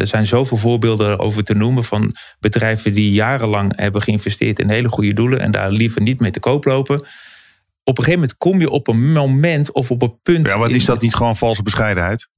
[0.00, 4.88] er zijn zoveel voorbeelden over te noemen van bedrijven die jarenlang hebben geïnvesteerd in hele
[4.88, 6.96] goede doelen en daar liever niet mee te koop lopen.
[7.84, 10.46] Op een gegeven moment kom je op een moment of op een punt.
[10.48, 12.28] Ja, maar in- is dat niet gewoon valse bescheidenheid?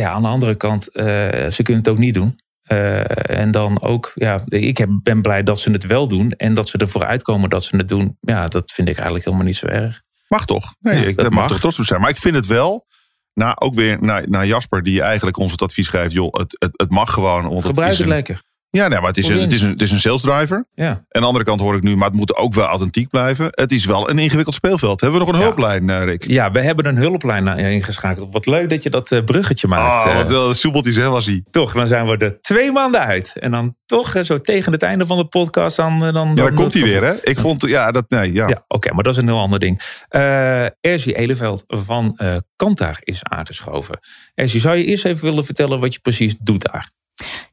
[0.00, 1.04] Ja, aan de andere kant, eh,
[1.50, 2.38] ze kunnen het ook niet doen.
[2.62, 6.30] Eh, en dan ook, ja, ik heb, ben blij dat ze het wel doen.
[6.30, 8.16] En dat ze ervoor uitkomen dat ze het doen.
[8.20, 10.02] Ja, dat vind ik eigenlijk helemaal niet zo erg.
[10.28, 10.74] Mag toch?
[10.80, 11.46] Nee, Ja, ik, dat mag mag.
[11.48, 12.00] toch trots op zijn.
[12.00, 12.86] Maar ik vind het wel,
[13.32, 16.70] na, ook weer naar, naar Jasper, die eigenlijk ons het advies geeft: joh, het, het,
[16.72, 17.48] het mag gewoon.
[17.48, 18.42] Want Gebruik is het lekker.
[18.76, 20.66] Ja, nee, maar het is, een, het, is een, het is een sales driver.
[20.74, 20.84] Ja.
[20.84, 23.48] En aan de andere kant hoor ik nu, maar het moet ook wel authentiek blijven.
[23.50, 25.00] Het is wel een ingewikkeld speelveld.
[25.00, 26.26] Hebben we nog een hulplijn, eh, Rick?
[26.26, 28.32] Ja, we hebben een hulplijn eh, ingeschakeld.
[28.32, 30.06] Wat leuk dat je dat eh, bruggetje maakt.
[30.06, 31.44] Oh, wat wel soepeltjes, hè, was hij.
[31.50, 33.32] Toch, dan zijn we er twee maanden uit.
[33.34, 36.00] En dan toch, zo tegen het einde van de podcast, dan...
[36.12, 37.14] dan Ja, dan komt hij weer, hè?
[37.22, 38.48] Ik vond, ja, dat, nee, ja.
[38.48, 39.80] Ja, oké, maar dat is een heel ander ding.
[40.08, 43.98] Eh Erzie Eleveld van eh Kantar is aangeschoven.
[44.34, 46.92] Erzie, zou je eerst even willen vertellen wat je precies doet daar?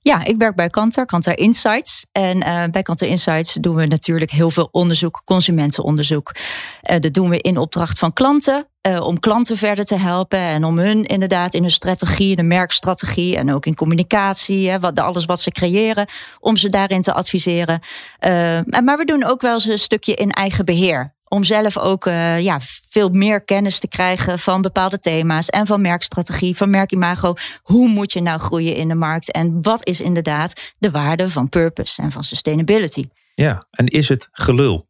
[0.04, 2.06] Ja, ik werk bij Kantar, Kantar Insights.
[2.12, 6.36] En eh, bij Kantar Insights doen we natuurlijk heel veel onderzoek, consumentenonderzoek.
[6.82, 10.64] Eh, dat doen we in opdracht van klanten, eh, om klanten verder te helpen en
[10.64, 15.26] om hun inderdaad in hun strategie, de merkstrategie en ook in communicatie, hè, wat, alles
[15.26, 16.08] wat ze creëren,
[16.40, 17.80] om ze daarin te adviseren.
[18.20, 21.14] En- maar we doen ook wel eens een stukje in eigen beheer.
[21.34, 25.82] Om zelf ook eh, ja, veel meer kennis te krijgen van bepaalde thema's en van
[25.82, 27.34] merkstrategie, van merkimago.
[27.62, 31.50] Hoe moet je nou groeien in de markt en wat is inderdaad de waarde van
[31.50, 33.06] purpose en van sustainability?
[33.36, 34.90] Ja, en is het gelul?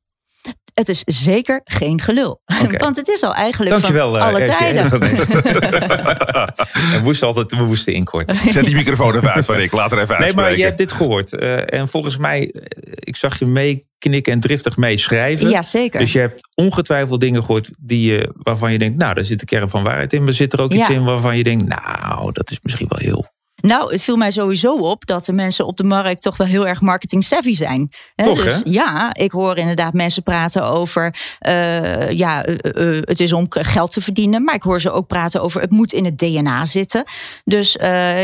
[0.81, 2.41] Het is zeker geen gelul.
[2.77, 4.99] Want het is al eigenlijk Dankjewel, van eh, alle Erzie tijden.
[4.99, 8.35] we moesten altijd we moesten inkorten.
[8.51, 9.71] Zet die microfoon even uit van Rick.
[9.71, 11.33] Laat er even Nee, maar je hebt dit gehoord.
[11.33, 12.61] Eh, en volgens mij, eh,
[12.93, 15.49] ik zag je mee knikken en driftig mee schrijven.
[15.49, 15.99] Ja, zeker.
[15.99, 19.47] Dus je hebt ongetwijfeld dingen gehoord die je, waarvan je denkt, nou, daar zit een
[19.47, 20.23] kern van waarheid in.
[20.23, 20.93] Maar zit er ook iets Ja.
[20.93, 23.25] in waarvan je denkt, nou, dat is misschien wel heel...
[23.61, 26.67] Nou, het viel mij sowieso op dat de mensen op de markt toch wel heel
[26.67, 27.89] erg marketing savvy zijn.
[28.15, 28.61] Toch, dus hè?
[28.63, 33.91] ja, ik hoor inderdaad mensen praten over, eh, ja, eh, eh, het is om geld
[33.91, 37.03] te verdienen, maar ik hoor ze ook praten over het moet in het DNA zitten.
[37.43, 37.77] Dus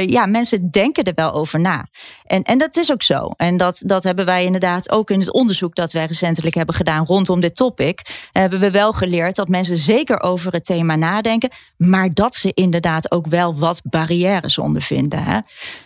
[0.05, 1.87] ja, mensen denken er wel over na.
[2.25, 3.31] En, en dat is ook zo.
[3.37, 7.05] En dat, dat hebben wij inderdaad ook in het onderzoek dat wij recentelijk hebben gedaan
[7.05, 8.01] rondom dit topic.
[8.31, 13.11] Hebben we wel geleerd dat mensen zeker over het thema nadenken, maar dat ze inderdaad
[13.11, 15.23] ook wel wat barrières ondervinden.
[15.27, 15.39] Hè?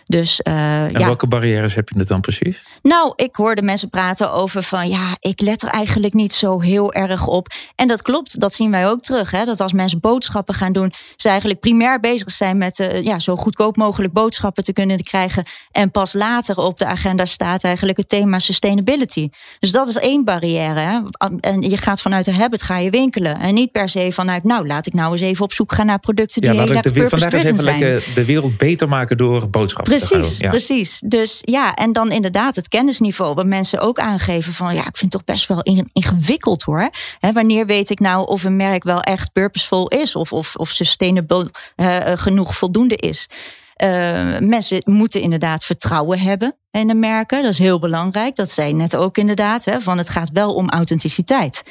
[0.06, 1.04] Dus eh, En ja.
[1.04, 2.62] welke barrières heb je het dan precies?
[2.82, 6.92] Nou, ik hoorde mensen praten over van ja, ik let er eigenlijk niet zo heel
[6.92, 7.48] erg op.
[7.76, 9.30] En dat klopt, dat zien wij ook terug.
[9.30, 9.44] Hè?
[9.44, 13.36] Dat als mensen boodschappen gaan doen, ze eigenlijk primair bezig zijn met eh, ja, zo
[13.36, 15.46] goedkoop mogelijk boodschappen te kunnen krijgen.
[15.70, 19.28] En pas later op de agenda staat eigenlijk het thema sustainability.
[19.58, 20.80] Dus dat is één barrière.
[20.80, 21.00] Hè?
[21.40, 23.38] En je gaat vanuit de habit ga je winkelen.
[23.40, 25.98] En niet per se vanuit, nou laat ik nou eens even op zoek gaan naar
[25.98, 27.78] producten die Ja, heel erg vandaag eens even zijn.
[27.78, 30.38] lekker de wereld beter maken door boodschappen te gaan Precies.
[30.38, 30.48] Ja.
[30.48, 31.02] precies.
[31.06, 33.34] Dus ja, en dan inderdaad het kennisniveau.
[33.34, 36.90] Wat mensen ook aangeven van ja, ik vind het toch best wel in- ingewikkeld hoor.
[37.32, 41.50] Wanneer weet ik nou of een merk wel echt purposeful is of, of, of sustainable
[41.76, 43.26] eh, eh, genoeg voldoende is?
[43.74, 47.42] Eh, mensen moeten inderdaad vertrouwen hebben in de merken.
[47.42, 48.36] Dat is heel belangrijk.
[48.36, 49.64] Dat zei je net ook inderdaad.
[49.64, 51.62] Hè, van het gaat wel om authenticiteit.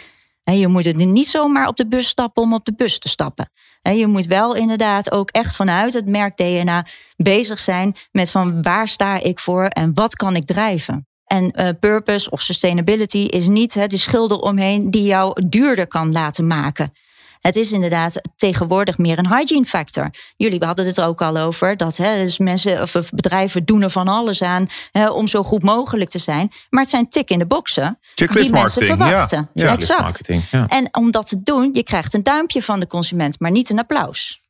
[0.43, 3.09] Hè, je moet het niet zomaar op de bus stappen om op de bus te
[3.09, 3.49] stappen.
[3.81, 8.87] Je moet wel inderdaad ook echt vanuit het merk DNA bezig zijn met van waar
[8.87, 11.07] sta ik voor en wat kan ik drijven.
[11.25, 16.47] En eh, purpose of sustainability is niet de schilder omheen die jou duurder kan laten
[16.47, 16.93] maken.
[17.41, 20.09] Het is inderdaad tegenwoordig meer een hygiene factor.
[20.37, 21.77] Jullie hadden het er ook al over.
[21.77, 25.63] Dat hè, dus mensen of bedrijven doen er van alles aan hè, om zo goed
[25.63, 26.51] mogelijk te zijn.
[26.69, 29.07] Maar het zijn tik in de boxen Checklist die mensen marketing, ja.
[29.07, 29.49] verwachten.
[29.53, 29.71] Ja.
[29.71, 30.01] exact.
[30.01, 30.67] Marketing, ja.
[30.67, 33.79] En om dat te doen, je krijgt een duimpje van de consument, maar niet een
[33.79, 34.41] applaus.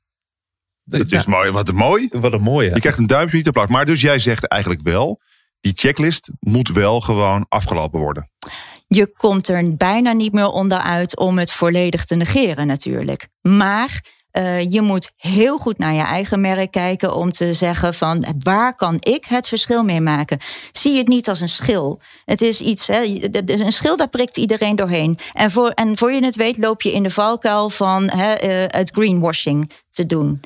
[0.84, 1.52] Dat is mooi.
[1.52, 2.10] Wat een mooi.
[2.12, 2.74] Wat een mooie.
[2.74, 3.68] Je krijgt een duimpje niet applaus.
[3.68, 5.20] Maar dus jij zegt eigenlijk wel,
[5.62, 8.30] die checklist moet wel gewoon afgelopen worden.
[8.94, 13.28] Je komt er bijna niet meer onderuit om het volledig te negeren natuurlijk.
[13.42, 18.26] Maar eh, je moet heel goed naar je eigen merk kijken om te zeggen van
[18.40, 20.40] waar kan ik het verschil mee maken?
[20.72, 22.02] Zie het niet als een schil.
[22.26, 23.04] Het is iets, hè,
[23.46, 25.18] een schil daar prikt iedereen doorheen.
[25.34, 28.80] En voor, en voor je het weet loop je in de valkuil van hè, eh,
[28.80, 30.42] het greenwashing te doen.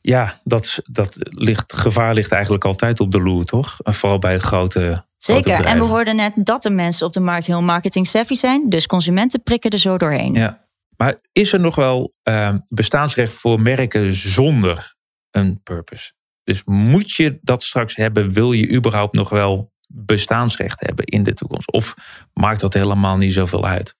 [0.00, 3.76] Ja, dat, dat ligt, gevaar ligt eigenlijk altijd op de loer, toch?
[3.82, 5.64] Vooral bij grote Zeker.
[5.64, 8.68] En we hoorden net dat de mensen op de markt heel marketing savvy zijn.
[8.68, 10.34] Dus consumenten prikken er zo doorheen.
[10.34, 10.66] Ja.
[10.96, 14.94] Maar is er nog wel eh, bestaansrecht voor merken zonder
[15.30, 16.12] een purpose?
[16.44, 18.30] Dus moet je dat straks hebben?
[18.30, 21.72] Wil je überhaupt nog wel bestaansrecht hebben in de toekomst?
[21.72, 21.94] Of
[22.32, 23.96] maakt dat helemaal niet zoveel uit?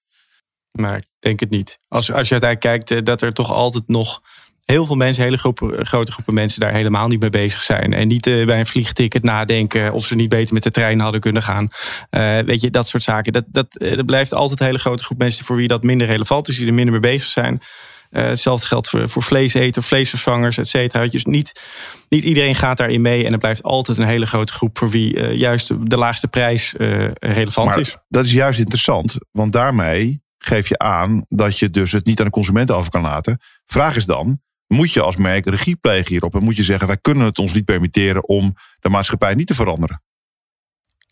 [0.70, 1.78] Maar ik denk het niet.
[1.88, 4.22] Als, als je uiteindelijk kijkt eh, dat er toch altijd nog
[4.64, 7.92] heel veel mensen, hele groepen, grote groepen mensen daar helemaal niet mee bezig zijn.
[7.92, 11.20] En niet eh, bij een vliegticket nadenken of ze niet beter met de trein hadden
[11.20, 11.68] kunnen gaan.
[12.10, 13.32] Eh, weet je, dat soort zaken.
[13.32, 16.06] Dat, dat, eh, dat blijft altijd een hele grote groep mensen voor wie dat minder
[16.06, 17.62] relevant is, die er minder mee bezig zijn.
[18.12, 21.06] Eh, hetzelfde geldt voor, voor vleeseters, vleesvervangers, et cetera.
[21.06, 21.60] Dus niet,
[22.08, 23.26] niet iedereen gaat daarin mee.
[23.26, 26.28] En er blijft altijd een hele grote groep voor wie eh, juist de, de laagste
[26.28, 27.96] prijs eh, relevant Maar is.
[28.08, 32.26] dat is juist interessant, want daarmee geef je aan dat je dus het niet aan
[32.26, 33.40] de consument over kan laten.
[33.66, 34.40] Vraag is dan,
[34.72, 36.34] moet je als merk regie plegen hierop?
[36.34, 39.54] En moet je zeggen, wij kunnen het ons niet permitteren om de maatschappij niet te
[39.54, 40.02] veranderen?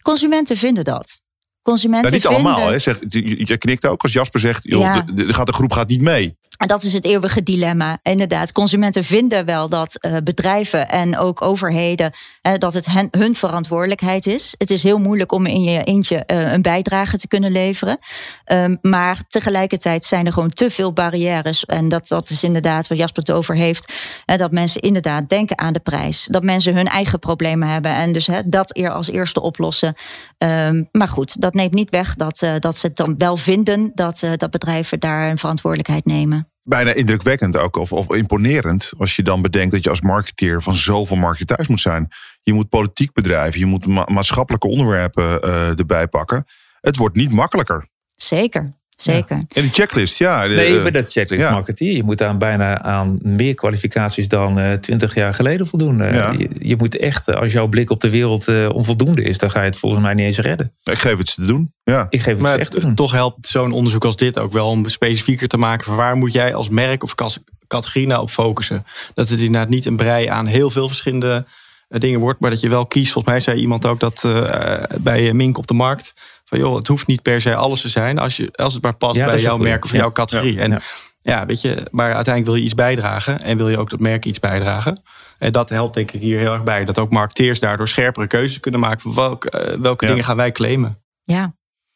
[0.03, 1.21] Consumenten vinden dat.
[1.63, 2.69] Consumenten Nou, niet allemaal.
[2.69, 2.75] Hè.
[3.09, 5.01] je, je knikt ook als Jasper zegt, joh, Ja.
[5.01, 6.39] de, de groep gaat niet mee.
[6.61, 7.99] En dat is het eeuwige dilemma.
[8.03, 14.27] Inderdaad, consumenten vinden wel dat eh, bedrijven en ook overheden eh, dat het hun verantwoordelijkheid
[14.27, 14.55] is.
[14.59, 17.99] Het is heel moeilijk om in je eentje eh, een bijdrage te kunnen leveren.
[18.45, 21.65] Ehm, maar tegelijkertijd zijn er gewoon te veel barrières.
[21.65, 23.93] En dat, dat is inderdaad waar Jasper het over heeft.
[24.25, 26.27] dat mensen inderdaad denken aan de prijs.
[26.31, 27.95] Dat mensen hun eigen problemen hebben.
[27.95, 29.95] En dus dat eer als eerste oplossen.
[30.39, 34.21] Ehm, maar goed, dat neemt niet weg dat, dat ze het dan wel vinden dat,
[34.37, 36.50] dat bedrijven daar een verantwoordelijkheid nemen.
[36.71, 38.93] Bijna indrukwekkend ook, of, of imponerend.
[38.99, 42.09] Als je dan bedenkt dat je als marketeer van zoveel markten thuis moet zijn.
[42.43, 46.45] Je moet politiek bedrijven, je moet ma- maatschappelijke onderwerpen eh, erbij pakken.
[46.81, 47.87] Het wordt niet makkelijker.
[48.17, 49.37] Zeker, zeker.
[49.37, 50.49] En die checklist, ja.
[50.49, 51.51] de- Nee, bij dat checklist ja.
[51.51, 51.93] marketeer.
[51.93, 56.01] Je moet aan bijna aan meer kwalificaties dan twintig jaar geleden voldoen.
[56.01, 56.33] Eh, Ja.
[56.39, 59.51] je, je moet echt, eh, als jouw blik op de wereld eh, onvoldoende is, dan
[59.51, 60.73] ga je het volgens mij niet eens redden.
[60.83, 61.73] Ik geef het ze te doen.
[61.85, 62.07] Ja.
[62.11, 62.95] Ik geef het Maar ze echt te doen.
[62.95, 66.33] toch helpt zo'n onderzoek als dit ook wel om specifieker te maken van waar moet
[66.33, 68.85] jij als merk of als categorie nou op focussen.
[69.15, 71.45] Dat het inderdaad niet een brei aan heel veel verschillende
[71.89, 73.13] eh, dingen wordt, maar dat je wel kiest.
[73.13, 76.13] Volgens mij zei iemand ook dat eh, bij eh, Mink op de markt.
[76.51, 78.97] Van joh, het hoeft niet per se alles te zijn als, je, als het maar
[78.97, 79.69] past Ja, bij jouw goeie.
[79.71, 79.97] merk of Ja.
[79.99, 80.55] jouw categorie.
[80.55, 80.61] Ja.
[80.61, 80.81] En Ja.
[81.23, 84.25] ja, weet je, maar uiteindelijk wil je iets bijdragen en wil je ook dat merk
[84.25, 85.03] iets bijdragen.
[85.39, 86.85] En dat helpt denk ik hier heel erg bij.
[86.85, 90.11] Dat ook marketeers daardoor scherpere keuzes kunnen maken van welke, eh, welke Ja.
[90.11, 90.99] dingen gaan wij claimen.
[91.23, 91.55] Ja,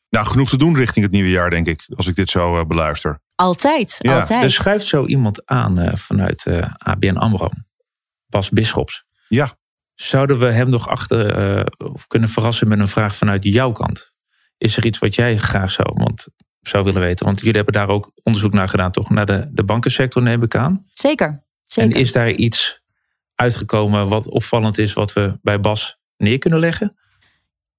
[0.09, 1.87] Nou, genoeg te doen richting het nieuwe jaar, denk ik.
[1.97, 3.21] Als ik dit zo eh, beluister.
[3.35, 3.97] altijd.
[3.99, 4.43] Ja, altijd.
[4.43, 7.49] Er schuift zo iemand aan eh, vanuit eh, ABN AMRO.
[8.27, 9.05] Bas Bisschops.
[9.29, 9.53] Ja.
[9.95, 14.13] Zouden we hem nog achter eh, of kunnen verrassen met een vraag vanuit jouw kant?
[14.59, 16.27] Is er iets wat jij graag zou, want,
[16.61, 17.27] zou willen weten?
[17.27, 19.11] Want jullie hebben daar ook onderzoek naar gedaan, toch?
[19.11, 20.87] Naar de, de bankensector neem ik aan.
[20.93, 21.95] Zeker, zeker.
[21.95, 22.83] En is daar iets
[23.35, 26.97] uitgekomen wat opvallend is, wat we bij Bas neer kunnen leggen?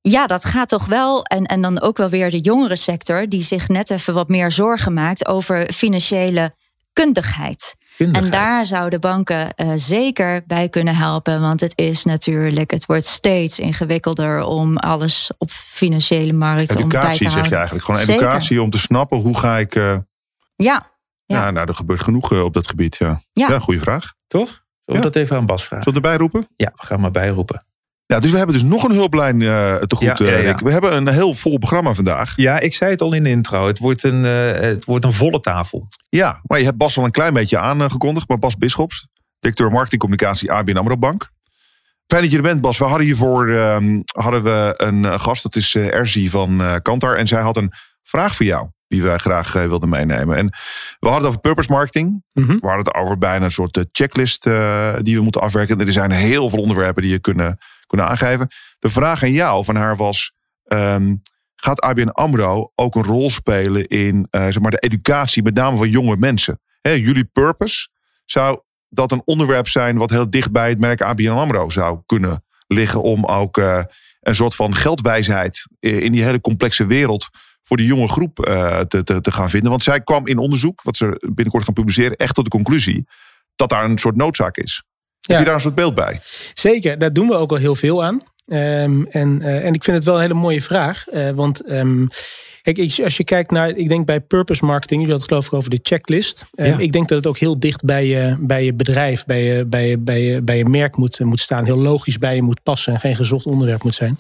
[0.02, 1.24] Ja, dat gaat toch wel.
[1.24, 4.52] En, en dan ook wel weer de jongere sector, die zich net even wat meer
[4.52, 6.56] zorgen maakt over financiële
[6.94, 7.76] kundigheid.
[7.98, 8.26] Kundigheid.
[8.34, 11.42] En daar zouden banken eh, zeker bij kunnen helpen.
[11.42, 16.76] Want het is natuurlijk, het wordt steeds ingewikkelder om alles op financiële markt om bij
[16.76, 17.32] te Educatie houden.
[17.32, 17.86] zeg je eigenlijk.
[17.86, 18.22] Gewoon Zeker.
[18.22, 19.76] educatie om te snappen hoe ga ik...
[19.76, 19.98] eh,
[20.56, 20.92] Ja,
[21.26, 21.52] ja.
[21.52, 22.96] nou, er gebeurt genoeg eh, op dat gebied.
[22.98, 23.48] Ja, Ja.
[23.50, 24.14] ja goede vraag.
[24.28, 24.48] Toch?
[24.48, 25.02] Zullen we Ja.
[25.02, 25.84] dat even aan Bas vragen?
[25.84, 26.48] Zullen we erbij roepen?
[26.56, 27.65] Ja, we gaan maar bijroepen.
[28.08, 30.50] Ja, dus we hebben dus nog een hulplijn eh, te goed, Ja, ja, eh, ja.
[30.50, 30.60] Rick.
[30.60, 32.34] We hebben een heel vol programma vandaag.
[32.36, 33.68] Ja, ik zei het al in de intro.
[33.68, 35.88] Het wordt een, eh, het wordt een volle tafel.
[36.10, 38.28] Ja, maar je hebt Bas al een klein beetje aangekondigd.
[38.28, 39.08] Maar Bas Bisschops,
[39.40, 41.30] directeur marketingcommunicatie ABN AMRO Bank.
[42.08, 42.78] Fijn dat je er bent, Bas.
[42.78, 47.16] We hadden hiervoor ehm, hadden we een gast, dat is Erzi van Kantar.
[47.16, 47.72] En zij had een
[48.04, 50.38] vraag voor jou, die wij graag wilden meenemen.
[50.38, 50.46] En
[51.00, 52.24] we hadden het over purpose marketing.
[52.34, 52.48] Mhm.
[52.48, 54.44] We hadden het over bijna een soort checklist
[55.04, 55.80] die we moeten afwerken.
[55.80, 57.58] Er zijn heel veel onderwerpen die je kunnen,
[58.02, 58.48] aangeven.
[58.80, 60.32] De vraag aan jou van haar was...
[60.64, 61.16] ehm,
[61.56, 65.78] gaat ABN AMRO ook een rol spelen in eh, zeg maar de educatie, met name
[65.78, 66.60] van jonge mensen?
[66.82, 67.88] Jullie purpose,
[68.26, 72.44] zou dat een onderwerp zijn wat heel dicht bij het merk ABN AMRO zou kunnen
[72.68, 73.84] liggen om ook eh,
[74.22, 77.30] een soort van geldwijsheid in die hele complexe wereld
[77.64, 79.70] voor die jonge groep eh, te, te, te gaan vinden?
[79.70, 83.08] Want zij kwam in onderzoek, wat ze binnenkort gaan publiceren, echt tot de conclusie
[83.56, 84.84] dat daar een soort noodzaak is.
[85.26, 86.20] Heb je daar een soort beeld bij?
[86.54, 88.22] Zeker, daar doen we ook al heel veel aan.
[88.46, 91.08] Ehm, en, eh, en ik vind het wel een hele mooie vraag.
[91.08, 92.06] eh, want ehm,
[92.62, 95.54] kijk, als je- kijkt naar, ik denk bij purpose marketing, je had het geloof ik
[95.54, 96.46] over de checklist.
[96.54, 96.78] Ehm, Ja.
[96.78, 99.88] Ik denk dat het ook heel dicht bij je, bij je bedrijf, bij je, bij
[99.90, 101.66] je, bij je, bij je merk moet, moet staan.
[101.66, 104.18] Heel logisch bij je moet passen en geen gezocht onderwerp moet zijn.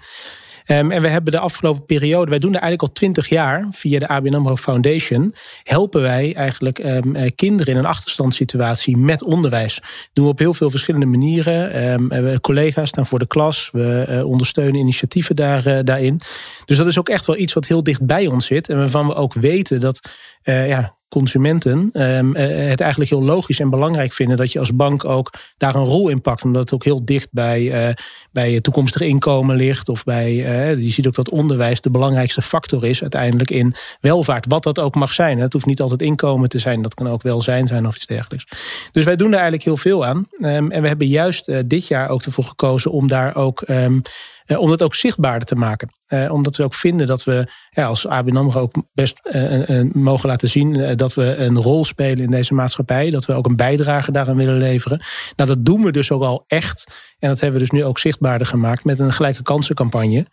[0.65, 3.99] Ehm, en we hebben de afgelopen periode, wij doen er eigenlijk al twintig jaar via
[3.99, 9.81] de ABN AMRO Foundation, helpen wij eigenlijk ehm, eh, kinderen in een achterstandssituatie met onderwijs.
[10.13, 11.71] doen we op heel veel verschillende manieren.
[11.71, 16.19] Ehm, we hebben collega's staan voor de klas, we eh, ondersteunen initiatieven daar, eh, daarin.
[16.65, 19.07] Dus dat is ook echt wel iets wat heel dicht bij ons zit en waarvan
[19.07, 20.09] we ook weten dat
[20.43, 25.05] ja, consumenten ehm, eh, het eigenlijk heel logisch en belangrijk vinden dat je als bank
[25.05, 26.43] ook daar een rol in pakt.
[26.43, 27.93] Omdat het ook heel dicht bij, eh,
[28.31, 29.89] bij toekomstig inkomen ligt.
[29.89, 34.45] Of bij, eh, je ziet ook dat onderwijs de belangrijkste factor is uiteindelijk in welvaart.
[34.47, 35.39] Wat dat ook mag zijn.
[35.39, 36.81] Het hoeft niet altijd inkomen te zijn.
[36.81, 38.45] Dat kan ook welzijn zijn of iets dergelijks.
[38.91, 40.27] Dus wij doen daar eigenlijk heel veel aan.
[40.39, 43.61] Ehm, en we hebben juist dit jaar ook ervoor gekozen om daar ook...
[43.61, 44.01] ehm, eh,
[44.47, 45.89] om dat ook zichtbaarder te maken.
[46.05, 49.91] Eh, omdat we ook vinden dat we ja, als ABN AMRO ook best eh, eh,
[49.93, 50.75] mogen laten zien...
[50.75, 53.09] eh, dat we een rol spelen in deze maatschappij.
[53.11, 55.01] Dat we ook een bijdrage daaraan willen leveren.
[55.35, 56.85] Nou, dat doen we dus ook al echt.
[57.19, 60.25] En dat hebben we dus nu ook zichtbaarder gemaakt met een gelijke kansencampagne.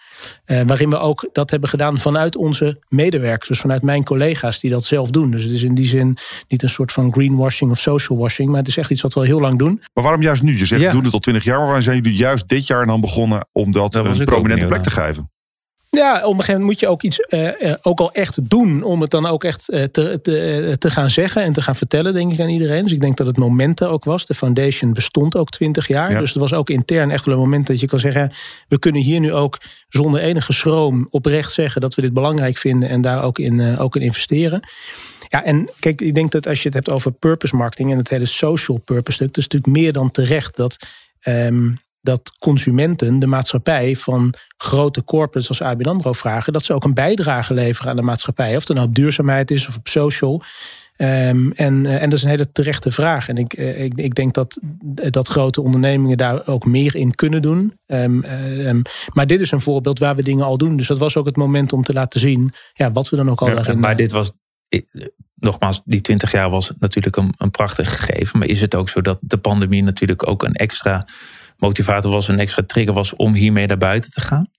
[0.45, 3.49] eh, waarin we ook dat hebben gedaan vanuit onze medewerkers.
[3.49, 5.31] Dus vanuit mijn collega's die dat zelf doen.
[5.31, 6.17] Dus het is in die zin
[6.49, 8.49] niet een soort van greenwashing of social washing.
[8.49, 9.83] Maar het is echt iets wat we al heel lang doen.
[9.95, 10.59] Maar waarom juist nu?
[10.59, 10.89] Je zegt, Ja.
[10.89, 11.57] we doen het al twintig jaar.
[11.57, 14.83] Maar waarom zijn jullie juist dit jaar dan begonnen om dat, was een prominente plek
[14.83, 15.31] te geven?
[15.97, 18.83] Ja, op een gegeven moment moet je ook iets uh, uh, ook al echt doen
[18.83, 22.15] om het dan ook echt uh, te, te, te gaan zeggen en te gaan vertellen,
[22.15, 22.83] denk ik aan iedereen.
[22.83, 24.27] Dus ik denk dat het moment er ook was.
[24.27, 26.11] De foundation bestond ook twintig jaar.
[26.11, 26.19] Ja.
[26.19, 28.33] Dus het was ook intern echt wel een moment dat je kan zeggen,
[28.69, 32.89] we kunnen hier nu ook zonder enige schroom oprecht zeggen dat we dit belangrijk vinden
[32.89, 34.61] en daar ook in, ook in investeren.
[35.29, 38.09] Ja, en kijk, ik denk dat als je het hebt over purpose marketing en het
[38.09, 40.87] hele social purpose stuk, dat is natuurlijk meer dan terecht dat.
[41.25, 46.53] Um, dat consumenten de maatschappij van grote corporates als ABN AMRO vragen...
[46.53, 48.57] dat ze ook een bijdrage leveren aan de maatschappij.
[48.57, 50.43] Of het nou op duurzaamheid is of op social.
[50.97, 53.29] Um, en, en dat is een hele terechte vraag.
[53.29, 54.59] En ik, ik, ik denk dat,
[54.95, 57.79] dat grote ondernemingen daar ook meer in kunnen doen.
[57.87, 58.83] Um, um,
[59.13, 60.77] maar dit is een voorbeeld waar we dingen al doen.
[60.77, 63.41] Dus dat was ook het moment om te laten zien ja, wat we dan ook
[63.41, 63.79] al ja, daarin...
[63.79, 64.33] Maar dit was
[65.35, 68.39] nogmaals, die 20 jaar was natuurlijk een, een prachtig gegeven.
[68.39, 71.07] Maar is het ook zo dat de pandemie natuurlijk ook een extra
[71.63, 74.51] motivator was, een extra trigger was om hiermee naar buiten te gaan?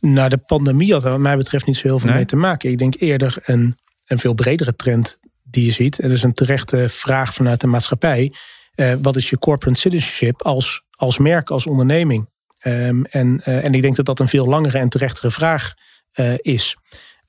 [0.00, 2.16] Nou, de pandemie had er wat mij betreft niet zo heel veel nee.
[2.16, 2.70] mee te maken.
[2.70, 3.76] Ik denk eerder een,
[4.06, 5.98] een veel bredere trend die je ziet.
[5.98, 8.32] En dat is een terechte vraag vanuit de maatschappij.
[8.74, 12.28] Uh, wat is je corporate citizenship als, als merk, als onderneming?
[12.62, 15.74] Um, en, uh, en ik denk dat dat een veel langere en terechtere vraag
[16.14, 16.76] uh, is.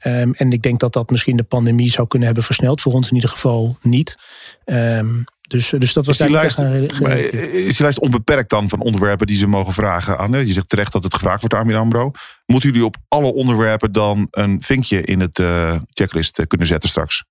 [0.05, 2.82] Um, en ik denk dat dat misschien de pandemie zou kunnen hebben versneld.
[2.82, 4.17] Voor ons in ieder geval niet.
[4.65, 9.27] Um, dus, dus dat was is die, lijst, is die lijst onbeperkt dan van onderwerpen
[9.27, 10.31] die ze mogen vragen aan?
[10.31, 12.11] Je zegt terecht dat het gevraagd wordt aan Armin Ambro.
[12.45, 17.23] Moeten jullie op alle onderwerpen dan een vinkje in het uh, checklist kunnen zetten straks?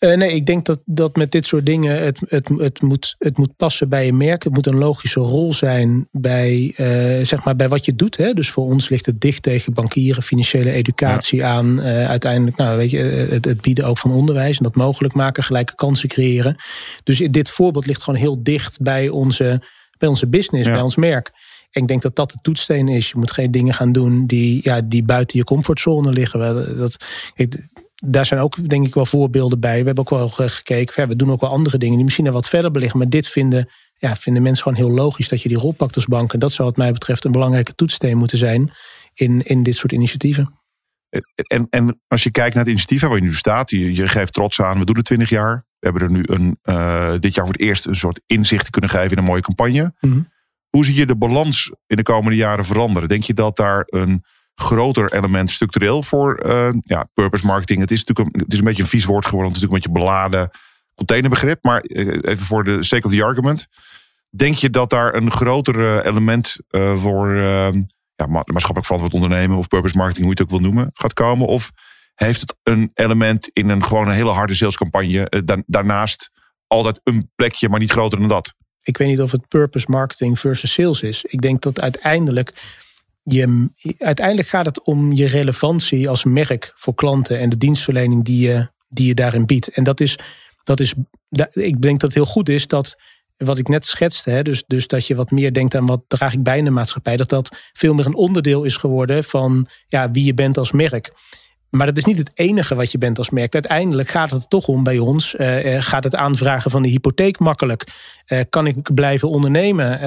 [0.00, 3.38] Uh, nee, ik denk dat, dat met dit soort dingen het, het, het, moet, het
[3.38, 4.44] moet passen bij je merk.
[4.44, 8.16] Het moet een logische rol zijn bij, uh, zeg maar bij wat je doet.
[8.16, 8.32] Hè.
[8.32, 11.50] Dus voor ons ligt het dicht tegen bankieren, financiële educatie ja.
[11.50, 11.78] aan.
[11.78, 15.42] Uh, uiteindelijk, nou, weet je, het, het, bieden ook van onderwijs en dat mogelijk maken,
[15.42, 16.56] gelijke kansen creëren.
[17.04, 19.62] Dus dit voorbeeld ligt gewoon heel dicht bij onze,
[19.98, 20.72] bij onze business, ja.
[20.72, 21.30] bij ons merk.
[21.70, 23.08] En ik denk dat dat de toetssteen is.
[23.08, 26.78] Je moet geen dingen gaan doen die, ja, die buiten je comfortzone liggen.
[26.78, 26.96] Dat,
[27.34, 27.68] ik,
[28.06, 29.78] daar zijn ook denk ik wel voorbeelden bij.
[29.80, 32.48] We hebben ook wel gekeken, we doen ook wel andere dingen die misschien er wat
[32.48, 32.98] verder beliggen.
[32.98, 36.06] Maar dit vinden, ja, vinden mensen gewoon heel logisch dat je die rol pakt als
[36.06, 36.32] bank.
[36.32, 38.70] En dat zou wat mij betreft een belangrijke toetssteen moeten zijn
[39.14, 40.58] in, in dit soort initiatieven.
[41.34, 44.32] En, en als je kijkt naar het initiatief waar je nu staat, je, je geeft
[44.32, 45.66] trots aan, we doen het 20 jaar.
[45.78, 48.90] We hebben er nu een, uh, dit jaar voor het eerst een soort inzicht kunnen
[48.90, 49.94] geven in een mooie campagne.
[50.00, 50.28] Mm -hmm.
[50.68, 53.08] Hoe zie je de balans in de komende jaren veranderen?
[53.08, 54.24] Denk je dat daar een
[54.60, 57.80] groter element structureel voor uh, ja, purpose marketing.
[57.80, 59.52] Het is natuurlijk een, het is een beetje een vies woord geworden.
[59.52, 60.50] Het is natuurlijk een beetje beladen
[60.94, 61.58] containerbegrip.
[61.62, 63.66] Maar even voor de sake of the argument.
[64.30, 67.34] Denk je dat daar een groter element uh, voor
[68.14, 71.46] ja, maatschappelijk verantwoord ondernemen of purpose marketing, hoe je het ook wil noemen, gaat komen?
[71.46, 71.70] Of
[72.14, 76.30] heeft het een element in een gewoon een hele harde salescampagne da daarnaast
[76.66, 78.54] altijd een plekje, maar niet groter dan dat?
[78.82, 81.24] Ik weet niet of het purpose marketing versus sales is.
[81.24, 82.52] Ik denk dat uiteindelijk
[83.22, 88.48] je, uiteindelijk gaat het om je relevantie als merk voor klanten en de dienstverlening die
[88.48, 89.68] je, die je daarin biedt.
[89.68, 90.18] En dat is,
[90.64, 90.94] dat is,
[91.52, 92.96] ik denk dat het heel goed is dat
[93.36, 96.32] wat ik net schetste, hè, dus, dus dat je wat meer denkt aan wat draag
[96.32, 100.10] ik bij in de maatschappij, dat dat veel meer een onderdeel is geworden van ja,
[100.10, 101.12] wie je bent als merk.
[101.70, 103.54] Maar dat is niet het enige wat je bent als merk.
[103.54, 105.34] Uiteindelijk gaat het toch om bij ons.
[105.34, 107.86] Uh, gaat het aanvragen van de hypotheek makkelijk?
[108.28, 110.00] Uh, kan ik blijven ondernemen uh,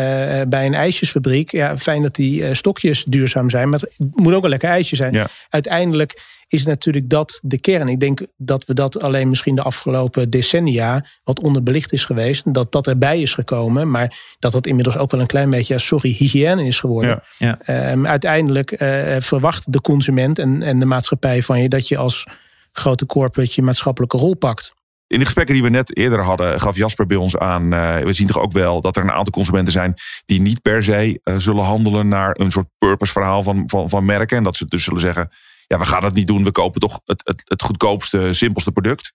[0.47, 1.51] bij een ijsjesfabriek?
[1.51, 3.70] Ja, fijn dat die stokjes duurzaam zijn.
[3.70, 5.14] Maar het moet ook een lekker ijsje zijn.
[5.14, 5.28] Ja.
[5.49, 7.88] Uiteindelijk is natuurlijk dat de kern.
[7.88, 12.54] Ik denk dat we dat alleen misschien de afgelopen decennia wat onderbelicht is geweest.
[12.54, 13.89] Dat dat erbij is gekomen.
[13.89, 17.24] Maar dat dat inmiddels ook wel een klein beetje, sorry, hygiëne is geworden.
[17.38, 17.91] Ja, ja.
[17.91, 22.28] Um, uiteindelijk uh, verwacht de consument en, en de maatschappij van je dat je als
[22.72, 24.74] grote corporate je maatschappelijke rol pakt.
[25.08, 27.74] In de gesprekken die we net eerder hadden, gaf Jasper bij ons aan.
[27.74, 29.94] Uh, we zien toch ook wel dat er een aantal consumenten zijn
[30.26, 34.06] die niet per se uh, zullen handelen naar een soort purpose verhaal van, van, van
[34.06, 34.38] merken.
[34.38, 35.30] En dat ze dus zullen zeggen:
[35.74, 36.43] ja, we gaan dat niet doen.
[36.43, 39.13] We kopen toch het, het, het goedkoopste, simpelste product.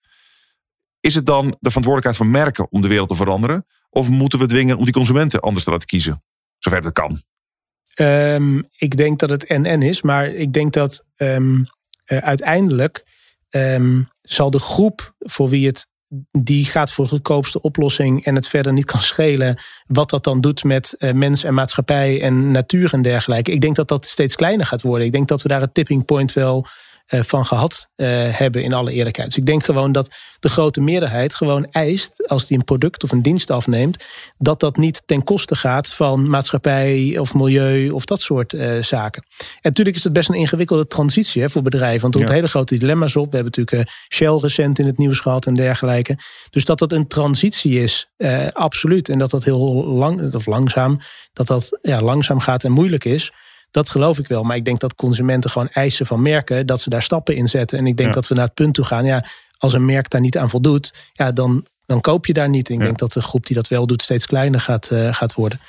[0.99, 3.65] Is het dan de verantwoordelijkheid van merken om de wereld te veranderen?
[3.89, 6.23] Of moeten we dwingen om die consumenten anders te laten kiezen?
[6.57, 7.21] Zover dat kan.
[7.95, 10.01] Um, ik denk dat het en-en is.
[10.01, 11.65] Maar ik denk dat um,
[12.05, 13.05] uh, uiteindelijk
[13.49, 15.87] um, zal de groep voor wie het
[16.31, 20.41] die gaat voor de goedkoopste oplossing en het verder niet kan schelen wat dat dan
[20.41, 23.51] doet met uh, mens en maatschappij en natuur en dergelijke.
[23.51, 25.05] Ik denk dat dat steeds kleiner gaat worden.
[25.05, 26.67] Ik denk dat we daar het tipping point wel
[27.09, 28.07] van gehad uh,
[28.37, 29.27] hebben in alle eerlijkheid.
[29.27, 33.11] Dus ik denk gewoon dat de grote meerderheid gewoon eist, als die een product of
[33.11, 34.05] een dienst afneemt,
[34.37, 39.23] dat dat niet ten koste gaat van maatschappij of milieu of dat soort uh, zaken.
[39.37, 42.31] En natuurlijk is het best een ingewikkelde transitie hè, voor bedrijven, want er ja.
[42.31, 43.31] hele grote dilemma's op.
[43.31, 46.17] We hebben natuurlijk Shell recent in het nieuws gehad en dergelijke.
[46.49, 48.09] Dus dat dat een transitie is,
[48.53, 49.09] absoluut.
[49.09, 50.99] En dat dat heel lang of langzaam,
[51.33, 53.31] dat dat ja, langzaam gaat en moeilijk is.
[53.71, 54.43] Dat geloof ik wel.
[54.43, 57.77] Maar ik denk dat consumenten gewoon eisen van merken dat ze daar stappen in zetten.
[57.77, 58.15] En ik denk Ja.
[58.15, 59.05] dat we naar het punt toe gaan.
[59.05, 59.25] Ja,
[59.57, 62.69] als een merk daar niet aan voldoet, ja, dan, dan koop je daar niet.
[62.69, 65.59] Ik denk dat de groep die dat wel doet steeds kleiner gaat, eh, gaat worden.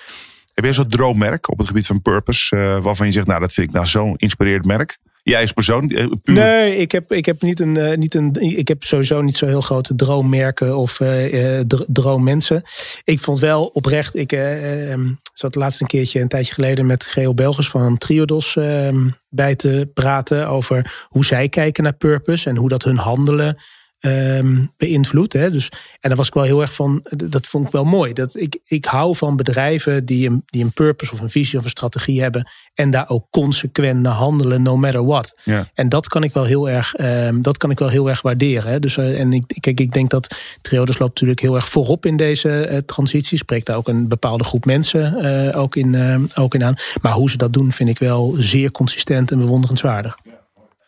[0.54, 3.52] Heb jij zo'n droommerk op het gebied van purpose, eh, waarvan je zegt, nou dat
[3.52, 4.98] vind ik nou zo'n inspireerd merk?
[5.22, 8.34] Jij als persoon, eh, puur Nee, ik heb, ik heb niet een, eh, niet een.
[8.58, 12.62] Ik heb sowieso niet zo heel grote droommerken of eh, dr- droommensen.
[13.04, 14.16] Ik vond wel oprecht.
[14.16, 19.08] Ik ehm, zat laatst een keertje een tijdje geleden met Geo Belgers van Triodos ehm,
[19.28, 23.56] bij te praten over hoe zij kijken naar purpose en hoe dat hun handelen
[24.00, 25.32] ehm, beïnvloedt.
[25.32, 25.50] Hè.
[25.50, 25.68] Dus,
[26.00, 27.04] en daar was ik wel heel erg van.
[27.16, 28.12] Dat vond ik wel mooi.
[28.12, 31.64] Dat ik, ik hou van bedrijven die een, die een purpose of een visie of
[31.64, 35.34] een strategie hebben en daar ook consequent naar handelen, no matter what.
[35.44, 35.70] Ja.
[35.74, 38.70] En dat kan ik wel heel erg, ehm, dat kan ik wel heel erg waarderen.
[38.70, 38.80] Hè.
[38.80, 42.16] Dus, eh, en ik, kijk, ik denk dat Triodos loopt natuurlijk heel erg voorop in
[42.16, 43.38] deze eh, transitie.
[43.38, 45.16] Spreekt daar ook een bepaalde groep mensen
[45.50, 46.74] eh, ook, in, ehm, ook in aan.
[47.02, 50.18] Maar hoe ze dat doen, vind ik wel zeer consistent en bewonderenswaardig.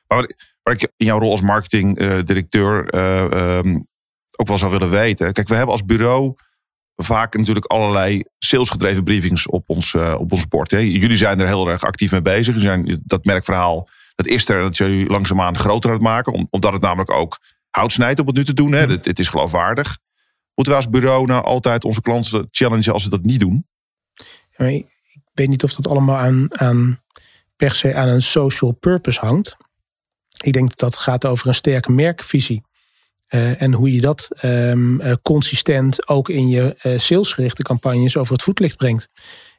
[0.08, 0.30] Maar
[0.62, 3.80] wat, ik in jouw rol als marketingdirecteur ehm,
[4.36, 5.32] ook wel zou willen weten.
[5.32, 6.34] Kijk, we hebben als bureau
[6.96, 10.70] vaak natuurlijk allerlei salesgedreven briefings op ons, eh, op ons bord.
[10.70, 10.78] Hè.
[10.78, 12.46] Jullie zijn er heel erg actief mee bezig.
[12.46, 16.32] Jullie zijn dat merkverhaal, dat is er, dat jullie langzaamaan groter aan het maken.
[16.32, 17.38] om- Omdat het namelijk ook
[17.70, 18.72] hout snijdt om het nu te doen.
[18.72, 18.86] Hè.
[18.86, 19.98] Het, het is geloofwaardig.
[20.54, 23.66] Moeten we als bureau nou altijd onze klanten challengen als ze dat niet doen?
[25.12, 27.02] Ik weet niet of dat allemaal aan, aan
[27.56, 29.56] per se aan een social purpose hangt.
[30.42, 32.62] Ik denk dat dat gaat over een sterke merkvisie.
[33.26, 38.32] Eh, en hoe je dat ehm, eh, consistent ook in je eh, salesgerichte campagnes over
[38.32, 39.08] het voetlicht brengt.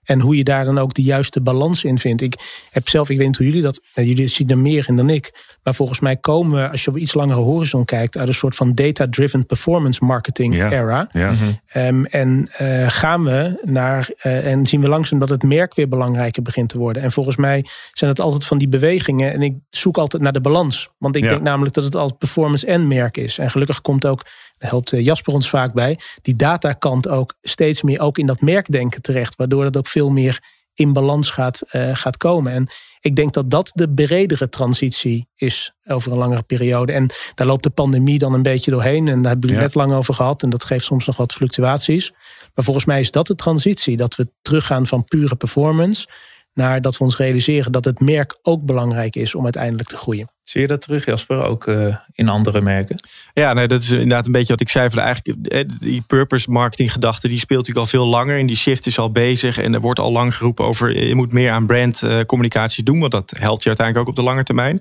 [0.03, 2.21] En hoe je daar dan ook de juiste balans in vindt.
[2.21, 5.09] Ik heb zelf, ik weet niet hoe jullie dat, jullie zien er meer in dan
[5.09, 5.52] ik.
[5.63, 8.55] Maar volgens mij komen we, als je op iets langere horizon kijkt, uit een soort
[8.55, 10.71] van data-driven performance marketing Ja.
[10.71, 11.09] era.
[11.11, 11.33] Ja.
[11.67, 15.89] Ehm, en eh, gaan we naar eh, en zien we langzaam dat het merk weer
[15.89, 17.01] belangrijker begint te worden.
[17.03, 19.33] En volgens mij zijn het altijd van die bewegingen.
[19.33, 20.89] En ik zoek altijd naar de balans.
[20.97, 21.29] Want ik Ja.
[21.29, 23.37] denk namelijk dat het altijd performance en merk is.
[23.37, 24.23] En gelukkig komt ook,
[24.57, 28.41] daar helpt eh, Jasper ons vaak bij, die datakant ook steeds meer ook in dat
[28.41, 29.35] merkdenken terecht.
[29.35, 30.41] Waardoor het ook veel meer
[30.73, 32.53] in balans gaat, eh, gaat komen.
[32.53, 32.67] En
[32.99, 36.91] ik denk dat dat de bredere transitie is over een langere periode.
[36.91, 39.07] En daar loopt de pandemie dan een beetje doorheen.
[39.07, 39.59] En daar hebben Ja.
[39.59, 40.43] net lang over gehad.
[40.43, 42.11] En dat geeft soms nog wat fluctuaties.
[42.55, 43.97] Maar volgens mij is dat de transitie.
[43.97, 46.07] Dat we teruggaan van pure performance.
[46.53, 50.31] Naar dat we ons realiseren dat het merk ook belangrijk is om uiteindelijk te groeien.
[50.43, 52.95] Zie je dat terug, Jasper, ook eh, in andere merken?
[53.33, 54.89] Ja, nee, dat is inderdaad een beetje wat ik zei.
[54.89, 58.37] Van eigenlijk, eh, die purpose marketing gedachte, die speelt natuurlijk al veel langer.
[58.37, 59.57] En die shift is al bezig.
[59.57, 62.99] En er wordt al lang geroepen over, eh, je moet meer aan brandcommunicatie doen.
[62.99, 64.79] Want dat helpt je uiteindelijk ook op de lange termijn.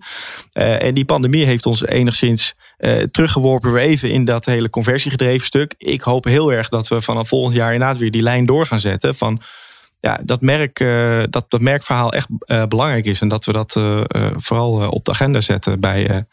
[0.53, 5.47] Eh, en die pandemie heeft ons enigszins eh, teruggeworpen weer even in dat hele conversiegedreven
[5.47, 5.75] stuk.
[5.79, 8.81] Ik hoop heel erg dat we vanaf volgend jaar inderdaad weer die lijn door gaan
[8.81, 9.15] zetten.
[9.15, 9.41] Van
[10.03, 13.21] ja, dat, merk, eh, dat, dat merkverhaal echt eh, belangrijk is.
[13.21, 16.27] En dat we dat eh, vooral op de agenda zetten bij,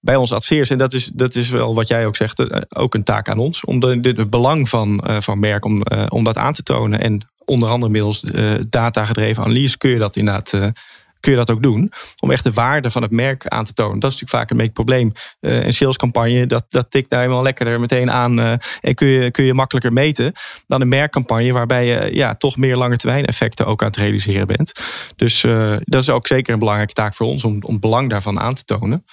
[0.00, 0.70] bij onze adveers.
[0.70, 2.42] En dat is, dat is wel wat jij ook zegt,
[2.76, 3.64] ook een taak aan ons.
[3.64, 7.00] Om de, het belang van, van merk, om, om dat aan te tonen.
[7.00, 8.24] En onder andere middels
[8.68, 10.72] data-gedreven analyse kun je dat inderdaad...
[11.20, 11.92] kun je dat ook doen.
[12.20, 14.00] Om echt de waarde van het merk aan te tonen.
[14.00, 15.12] Dat is natuurlijk vaak een beetje probleem.
[15.40, 18.40] Eh, een salescampagne, dat, dat tikt daar helemaal lekkerder meteen aan.
[18.40, 20.32] eh, en kun je, kun je makkelijker meten
[20.66, 21.52] dan een merkcampagne.
[21.52, 24.72] Waarbij je ja, toch meer lange termijn effecten ook aan het realiseren bent.
[25.16, 27.44] Dus eh, dat is ook zeker een belangrijke taak voor ons.
[27.44, 29.04] Om, om het belang daarvan aan te tonen.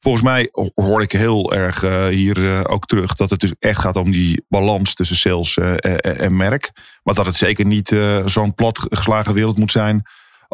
[0.00, 4.10] Volgens mij hoor ik heel erg hier ook terug dat het dus echt gaat om
[4.10, 6.70] die balans tussen sales en merk.
[7.02, 10.02] Maar dat het zeker niet zo'n platgeslagen wereld moet zijn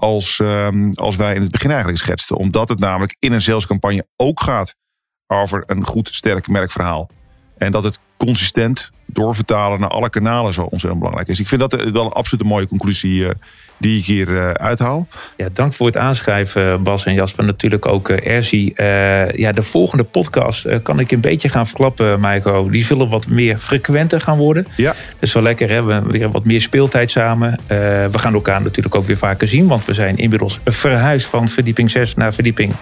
[0.00, 2.36] als, ehm, als wij in het begin eigenlijk schetsten.
[2.36, 4.74] Omdat het namelijk in een salescampagne ook gaat
[5.26, 7.10] over een goed, sterk merkverhaal.
[7.56, 11.40] En dat het consistent doorvertalen naar alle kanalen zo ontzettend belangrijk is.
[11.40, 13.30] Ik vind dat eh, wel een absoluut mooie conclusie eh,
[13.78, 15.06] die ik hier eh, uithaal.
[15.36, 17.44] Ja, dank voor het aanschrijven, Bas en Jasper.
[17.44, 18.72] Natuurlijk ook Erzi.
[19.34, 22.70] Ja, de volgende podcast kan ik een beetje gaan verklappen, Maiko.
[22.70, 24.66] Die zullen wat meer frequenter gaan worden.
[24.76, 24.90] Ja.
[24.90, 25.82] Dat is wel lekker, hè?
[25.82, 27.58] We hebben weer wat meer speeltijd samen.
[27.66, 29.66] We gaan elkaar natuurlijk ook weer vaker zien.
[29.66, 32.74] Want we zijn inmiddels verhuisd van verdieping 6 naar verdieping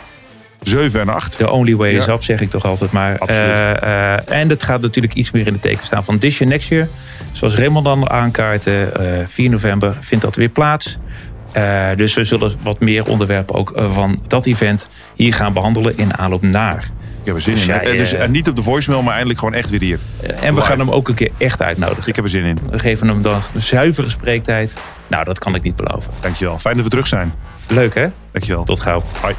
[0.63, 1.37] 7 en 8.
[1.37, 3.19] The only way is up, zeg ik toch altijd maar.
[3.19, 3.51] Absoluut.
[3.51, 6.53] Eh, eh, en het gaat natuurlijk iets meer in de teken staan van This Year
[6.53, 6.89] Next Year.
[7.33, 10.99] Zoals Raymond dan aankaarten, eh 4 november vindt dat weer plaats.
[11.53, 15.93] Eh, dus we zullen wat meer onderwerpen ook eh, van dat event hier gaan behandelen
[15.99, 16.91] in aanloop naar.
[17.21, 17.69] Ik heb er zin Dus in.
[17.75, 19.99] ja, Eh, dus eh, eh, niet op de voicemail, maar eindelijk gewoon echt weer hier.
[20.41, 22.09] En we gaan hem ook een keer echt uitnodigen.
[22.09, 22.59] Ik heb er zin in.
[22.71, 24.75] We geven hem dan een zuivere spreektijd.
[25.07, 26.11] Nou, dat kan ik niet beloven.
[26.21, 26.59] Dankjewel.
[26.59, 27.33] Fijn dat we terug zijn.
[27.69, 28.07] Leuk hè?
[28.33, 28.65] Dankjewel.
[28.65, 29.03] Tot gauw.
[29.21, 29.35] Hoi.